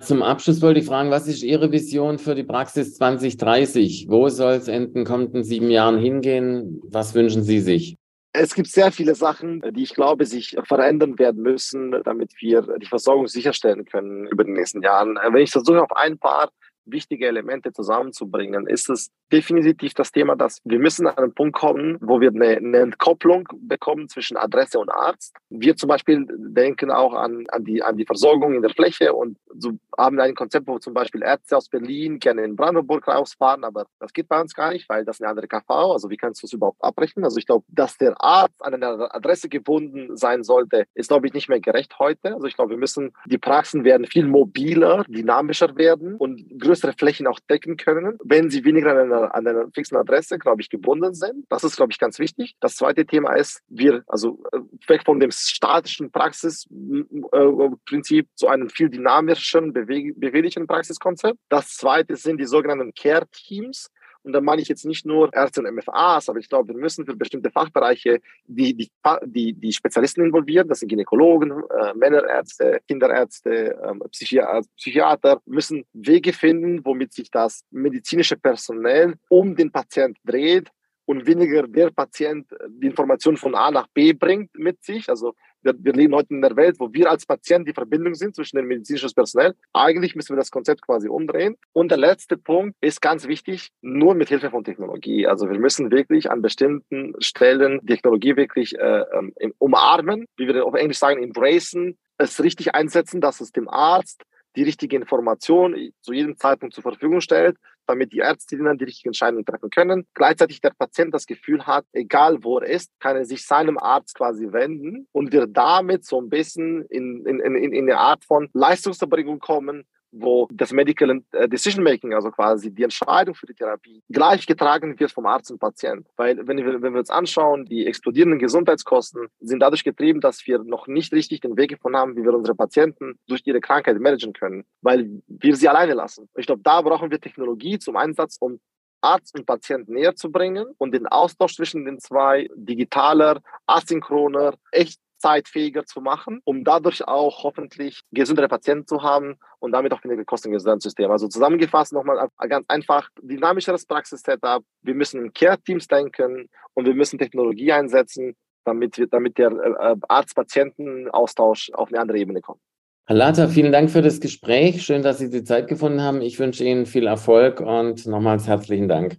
Zum 0.00 0.22
Abschluss 0.22 0.62
wollte 0.62 0.80
ich 0.80 0.86
fragen, 0.86 1.10
was 1.10 1.28
ist 1.28 1.42
Ihre 1.42 1.70
Vision 1.72 2.18
für 2.18 2.34
die 2.34 2.42
Praxis 2.42 2.94
2030? 2.96 4.06
Wo 4.08 4.30
soll 4.30 4.54
es 4.54 4.66
in 4.66 4.94
den 4.94 5.04
kommenden 5.04 5.44
sieben 5.44 5.70
Jahren 5.70 5.98
hingehen? 5.98 6.80
Was 6.84 7.14
wünschen 7.14 7.42
Sie 7.42 7.60
sich? 7.60 7.96
Es 8.32 8.54
gibt 8.54 8.68
sehr 8.68 8.92
viele 8.92 9.14
Sachen, 9.14 9.60
die 9.74 9.82
ich 9.82 9.92
glaube, 9.92 10.24
sich 10.24 10.56
verändern 10.64 11.18
werden 11.18 11.42
müssen, 11.42 11.96
damit 12.04 12.32
wir 12.38 12.62
die 12.78 12.86
Versorgung 12.86 13.26
sicherstellen 13.26 13.84
können 13.84 14.26
über 14.28 14.44
die 14.44 14.52
nächsten 14.52 14.82
Jahren. 14.82 15.16
Wenn 15.16 15.42
ich 15.42 15.50
versuche, 15.50 15.82
auf 15.82 15.94
ein 15.94 16.16
paar 16.16 16.50
wichtige 16.84 17.26
Elemente 17.26 17.72
zusammenzubringen, 17.72 18.66
ist 18.66 18.90
es 18.90 19.10
definitiv 19.32 19.94
das 19.94 20.12
Thema, 20.12 20.36
dass 20.36 20.60
wir 20.64 20.78
müssen 20.78 21.06
an 21.06 21.16
einen 21.16 21.34
Punkt 21.34 21.56
kommen, 21.56 21.98
wo 22.00 22.20
wir 22.20 22.30
eine, 22.30 22.56
eine 22.56 22.78
Entkopplung 22.78 23.48
bekommen 23.60 24.08
zwischen 24.08 24.36
Adresse 24.36 24.78
und 24.78 24.90
Arzt. 24.90 25.36
Wir 25.50 25.76
zum 25.76 25.88
Beispiel 25.88 26.26
denken 26.28 26.90
auch 26.90 27.14
an, 27.14 27.46
an, 27.50 27.64
die, 27.64 27.82
an 27.82 27.96
die 27.96 28.06
Versorgung 28.06 28.54
in 28.54 28.62
der 28.62 28.70
Fläche 28.70 29.12
und 29.14 29.38
so 29.56 29.72
haben 29.96 30.18
ein 30.20 30.34
Konzept, 30.34 30.66
wo 30.66 30.78
zum 30.78 30.94
Beispiel 30.94 31.22
Ärzte 31.22 31.56
aus 31.56 31.68
Berlin 31.68 32.18
gerne 32.18 32.44
in 32.44 32.56
Brandenburg 32.56 33.06
rausfahren, 33.06 33.64
aber 33.64 33.86
das 33.98 34.12
geht 34.12 34.28
bei 34.28 34.40
uns 34.40 34.54
gar 34.54 34.72
nicht, 34.72 34.88
weil 34.88 35.04
das 35.04 35.20
eine 35.20 35.30
andere 35.30 35.46
KV, 35.46 35.92
also 35.92 36.10
wie 36.10 36.16
kannst 36.16 36.42
du 36.42 36.46
es 36.46 36.52
überhaupt 36.52 36.82
abrechnen? 36.82 37.24
Also 37.24 37.38
ich 37.38 37.46
glaube, 37.46 37.64
dass 37.68 37.96
der 37.98 38.14
Arzt 38.22 38.64
an 38.64 38.74
eine 38.74 39.14
Adresse 39.14 39.48
gebunden 39.48 40.16
sein 40.16 40.42
sollte, 40.42 40.84
ist 40.94 41.08
glaube 41.08 41.26
ich 41.26 41.34
nicht 41.34 41.48
mehr 41.48 41.60
gerecht 41.60 41.98
heute. 41.98 42.34
Also 42.34 42.46
ich 42.46 42.54
glaube, 42.54 42.70
wir 42.70 42.78
müssen, 42.78 43.12
die 43.26 43.38
Praxen 43.38 43.84
werden 43.84 44.06
viel 44.06 44.26
mobiler, 44.26 45.04
dynamischer 45.08 45.76
werden 45.76 46.16
und 46.16 46.40
größere 46.70 46.92
Flächen 46.92 47.26
auch 47.26 47.40
decken 47.40 47.76
können, 47.76 48.16
wenn 48.22 48.48
sie 48.48 48.64
weniger 48.64 48.92
an 48.92 49.12
einer, 49.12 49.34
an 49.34 49.44
einer 49.44 49.68
fixen 49.74 49.96
Adresse, 49.96 50.38
glaube 50.38 50.62
ich, 50.62 50.70
gebunden 50.70 51.14
sind. 51.14 51.44
Das 51.48 51.64
ist, 51.64 51.74
glaube 51.76 51.90
ich, 51.90 51.98
ganz 51.98 52.20
wichtig. 52.20 52.54
Das 52.60 52.76
zweite 52.76 53.06
Thema 53.06 53.34
ist, 53.34 53.60
wir, 53.68 54.04
also 54.06 54.40
äh, 54.52 54.60
weg 54.86 55.02
von 55.04 55.18
dem 55.18 55.32
statischen 55.32 56.12
Praxisprinzip 56.12 58.28
zu 58.36 58.46
einem 58.46 58.70
viel 58.70 58.88
dynamischeren, 58.88 59.72
beweglichen 59.72 60.68
Praxiskonzept. 60.68 61.40
Das 61.48 61.76
zweite 61.76 62.14
sind 62.14 62.38
die 62.38 62.46
sogenannten 62.46 62.94
Care-Teams 62.94 63.90
Und 64.22 64.32
da 64.32 64.40
meine 64.40 64.60
ich 64.60 64.68
jetzt 64.68 64.84
nicht 64.84 65.06
nur 65.06 65.32
Ärzte 65.32 65.62
und 65.62 65.74
MFAs, 65.74 66.28
aber 66.28 66.38
ich 66.38 66.48
glaube, 66.48 66.74
wir 66.74 66.80
müssen 66.80 67.06
für 67.06 67.16
bestimmte 67.16 67.50
Fachbereiche 67.50 68.20
die, 68.44 68.74
die, 68.74 68.90
die, 69.24 69.52
die 69.54 69.72
Spezialisten 69.72 70.24
involvieren. 70.24 70.68
Das 70.68 70.80
sind 70.80 70.88
Gynäkologen, 70.88 71.50
äh, 71.50 71.94
Männerärzte, 71.94 72.80
Kinderärzte, 72.86 73.74
äh, 73.74 74.08
Psychiater, 74.10 74.66
Psychiater, 74.76 75.40
müssen 75.46 75.84
Wege 75.92 76.32
finden, 76.32 76.84
womit 76.84 77.12
sich 77.12 77.30
das 77.30 77.62
medizinische 77.70 78.36
Personal 78.36 79.14
um 79.28 79.56
den 79.56 79.72
Patient 79.72 80.18
dreht 80.24 80.70
und 81.06 81.26
weniger 81.26 81.66
der 81.66 81.90
Patient 81.90 82.46
die 82.68 82.86
Information 82.86 83.36
von 83.36 83.54
A 83.54 83.70
nach 83.70 83.88
B 83.94 84.12
bringt 84.12 84.50
mit 84.54 84.84
sich. 84.84 85.08
Also 85.08 85.34
wir, 85.62 85.74
wir, 85.78 85.92
leben 85.92 86.14
heute 86.14 86.34
in 86.34 86.44
einer 86.44 86.56
Welt, 86.56 86.76
wo 86.78 86.92
wir 86.92 87.10
als 87.10 87.26
Patient 87.26 87.66
die 87.68 87.72
Verbindung 87.72 88.14
sind 88.14 88.34
zwischen 88.34 88.56
dem 88.56 88.66
medizinischen 88.66 89.12
Personal. 89.12 89.54
Eigentlich 89.72 90.14
müssen 90.14 90.34
wir 90.34 90.38
das 90.38 90.50
Konzept 90.50 90.82
quasi 90.82 91.08
umdrehen. 91.08 91.56
Und 91.72 91.90
der 91.90 91.98
letzte 91.98 92.36
Punkt 92.36 92.76
ist 92.80 93.00
ganz 93.00 93.26
wichtig, 93.26 93.70
nur 93.80 94.14
mit 94.14 94.28
Hilfe 94.28 94.50
von 94.50 94.64
Technologie. 94.64 95.26
Also 95.26 95.50
wir 95.50 95.58
müssen 95.58 95.90
wirklich 95.90 96.30
an 96.30 96.42
bestimmten 96.42 97.14
Stellen 97.18 97.84
Technologie 97.86 98.36
wirklich 98.36 98.78
äh, 98.78 99.04
ähm, 99.14 99.32
umarmen, 99.58 100.26
wie 100.36 100.46
wir 100.46 100.64
auf 100.64 100.74
Englisch 100.74 100.98
sagen, 100.98 101.22
embracen, 101.22 101.98
es 102.18 102.42
richtig 102.42 102.74
einsetzen, 102.74 103.20
dass 103.20 103.40
es 103.40 103.52
dem 103.52 103.68
Arzt 103.68 104.22
die 104.56 104.62
richtige 104.62 104.96
Information 104.96 105.92
zu 106.02 106.12
jedem 106.12 106.36
Zeitpunkt 106.36 106.74
zur 106.74 106.82
Verfügung 106.82 107.20
stellt, 107.20 107.56
damit 107.90 108.12
die 108.12 108.20
Ärztinnen 108.20 108.78
die 108.78 108.84
richtigen 108.84 109.10
Entscheidungen 109.10 109.44
treffen 109.44 109.70
können. 109.70 110.06
Gleichzeitig 110.14 110.60
der 110.60 110.70
Patient 110.70 111.12
das 111.14 111.26
Gefühl 111.26 111.66
hat, 111.66 111.84
egal 111.92 112.42
wo 112.42 112.58
er 112.58 112.68
ist, 112.68 112.90
kann 113.00 113.16
er 113.16 113.24
sich 113.24 113.44
seinem 113.46 113.78
Arzt 113.78 114.14
quasi 114.14 114.52
wenden 114.52 115.06
und 115.12 115.32
wir 115.32 115.46
damit 115.46 116.04
so 116.04 116.20
ein 116.20 116.28
bisschen 116.28 116.84
in, 116.86 117.26
in, 117.26 117.40
in, 117.40 117.56
in 117.56 117.90
eine 117.90 117.98
Art 117.98 118.24
von 118.24 118.48
Leistungserbringung 118.52 119.38
kommen, 119.38 119.84
wo 120.12 120.48
das 120.52 120.72
Medical 120.72 121.22
äh, 121.32 121.48
Decision 121.48 121.84
Making, 121.84 122.14
also 122.14 122.30
quasi 122.30 122.70
die 122.70 122.82
Entscheidung 122.82 123.34
für 123.34 123.46
die 123.46 123.54
Therapie, 123.54 124.02
gleich 124.08 124.46
getragen 124.46 124.98
wird 124.98 125.12
vom 125.12 125.26
Arzt 125.26 125.50
und 125.50 125.58
Patient. 125.58 126.06
Weil 126.16 126.46
wenn 126.46 126.56
wir, 126.58 126.82
wenn 126.82 126.92
wir 126.92 127.00
uns 127.00 127.10
anschauen, 127.10 127.64
die 127.64 127.86
explodierenden 127.86 128.38
Gesundheitskosten 128.38 129.28
sind 129.40 129.60
dadurch 129.60 129.84
getrieben, 129.84 130.20
dass 130.20 130.46
wir 130.46 130.58
noch 130.58 130.86
nicht 130.86 131.12
richtig 131.12 131.40
den 131.40 131.56
Weg 131.56 131.70
gefunden 131.70 131.98
haben, 131.98 132.16
wie 132.16 132.24
wir 132.24 132.34
unsere 132.34 132.56
Patienten 132.56 133.18
durch 133.28 133.42
ihre 133.44 133.60
Krankheit 133.60 133.98
managen 133.98 134.32
können, 134.32 134.64
weil 134.82 135.22
wir 135.26 135.56
sie 135.56 135.68
alleine 135.68 135.94
lassen. 135.94 136.28
Ich 136.36 136.46
glaube, 136.46 136.62
da 136.62 136.80
brauchen 136.82 137.10
wir 137.10 137.20
Technologie 137.20 137.78
zum 137.78 137.96
Einsatz, 137.96 138.36
um 138.40 138.60
Arzt 139.02 139.38
und 139.38 139.46
Patient 139.46 139.88
näher 139.88 140.14
zu 140.14 140.30
bringen 140.30 140.66
und 140.78 140.92
den 140.92 141.06
Austausch 141.06 141.56
zwischen 141.56 141.84
den 141.84 141.98
zwei 141.98 142.48
digitaler, 142.54 143.40
asynchroner, 143.66 144.54
echt 144.72 145.00
zeitfähiger 145.20 145.84
zu 145.84 146.00
machen, 146.00 146.40
um 146.44 146.64
dadurch 146.64 147.06
auch 147.06 147.44
hoffentlich 147.44 148.00
gesündere 148.10 148.48
Patienten 148.48 148.86
zu 148.86 149.02
haben 149.02 149.36
und 149.58 149.72
damit 149.72 149.92
auch 149.92 150.02
weniger 150.02 150.24
Kosten 150.24 150.48
im 150.48 150.54
Gesundheitssystem. 150.54 151.10
Also 151.10 151.28
zusammengefasst 151.28 151.92
nochmal 151.92 152.28
ganz 152.48 152.64
einfach 152.68 153.08
dynamischeres 153.22 153.86
Praxis-Setup. 153.86 154.64
Wir 154.82 154.94
müssen 154.94 155.24
in 155.26 155.32
Care-Teams 155.32 155.86
denken 155.86 156.48
und 156.74 156.86
wir 156.86 156.94
müssen 156.94 157.18
Technologie 157.18 157.72
einsetzen, 157.72 158.34
damit, 158.64 158.98
wir, 158.98 159.06
damit 159.06 159.38
der 159.38 159.50
äh, 159.50 159.96
Arzt-Patienten-Austausch 160.08 161.70
auf 161.74 161.88
eine 161.88 162.00
andere 162.00 162.18
Ebene 162.18 162.40
kommt. 162.40 162.60
Herr 163.06 163.16
Lata, 163.16 163.48
vielen 163.48 163.72
Dank 163.72 163.90
für 163.90 164.02
das 164.02 164.20
Gespräch. 164.20 164.82
Schön, 164.82 165.02
dass 165.02 165.18
Sie 165.18 165.30
die 165.30 165.42
Zeit 165.42 165.68
gefunden 165.68 166.00
haben. 166.00 166.22
Ich 166.22 166.38
wünsche 166.38 166.64
Ihnen 166.64 166.86
viel 166.86 167.06
Erfolg 167.06 167.60
und 167.60 168.06
nochmals 168.06 168.46
herzlichen 168.46 168.88
Dank. 168.88 169.16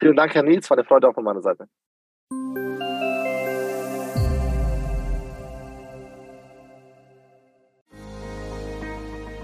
Vielen 0.00 0.16
Dank, 0.16 0.34
Herr 0.34 0.42
Nils. 0.42 0.68
War 0.70 0.76
eine 0.76 0.84
Freude 0.84 1.08
auch 1.08 1.14
von 1.14 1.24
meiner 1.24 1.42
Seite. 1.42 1.66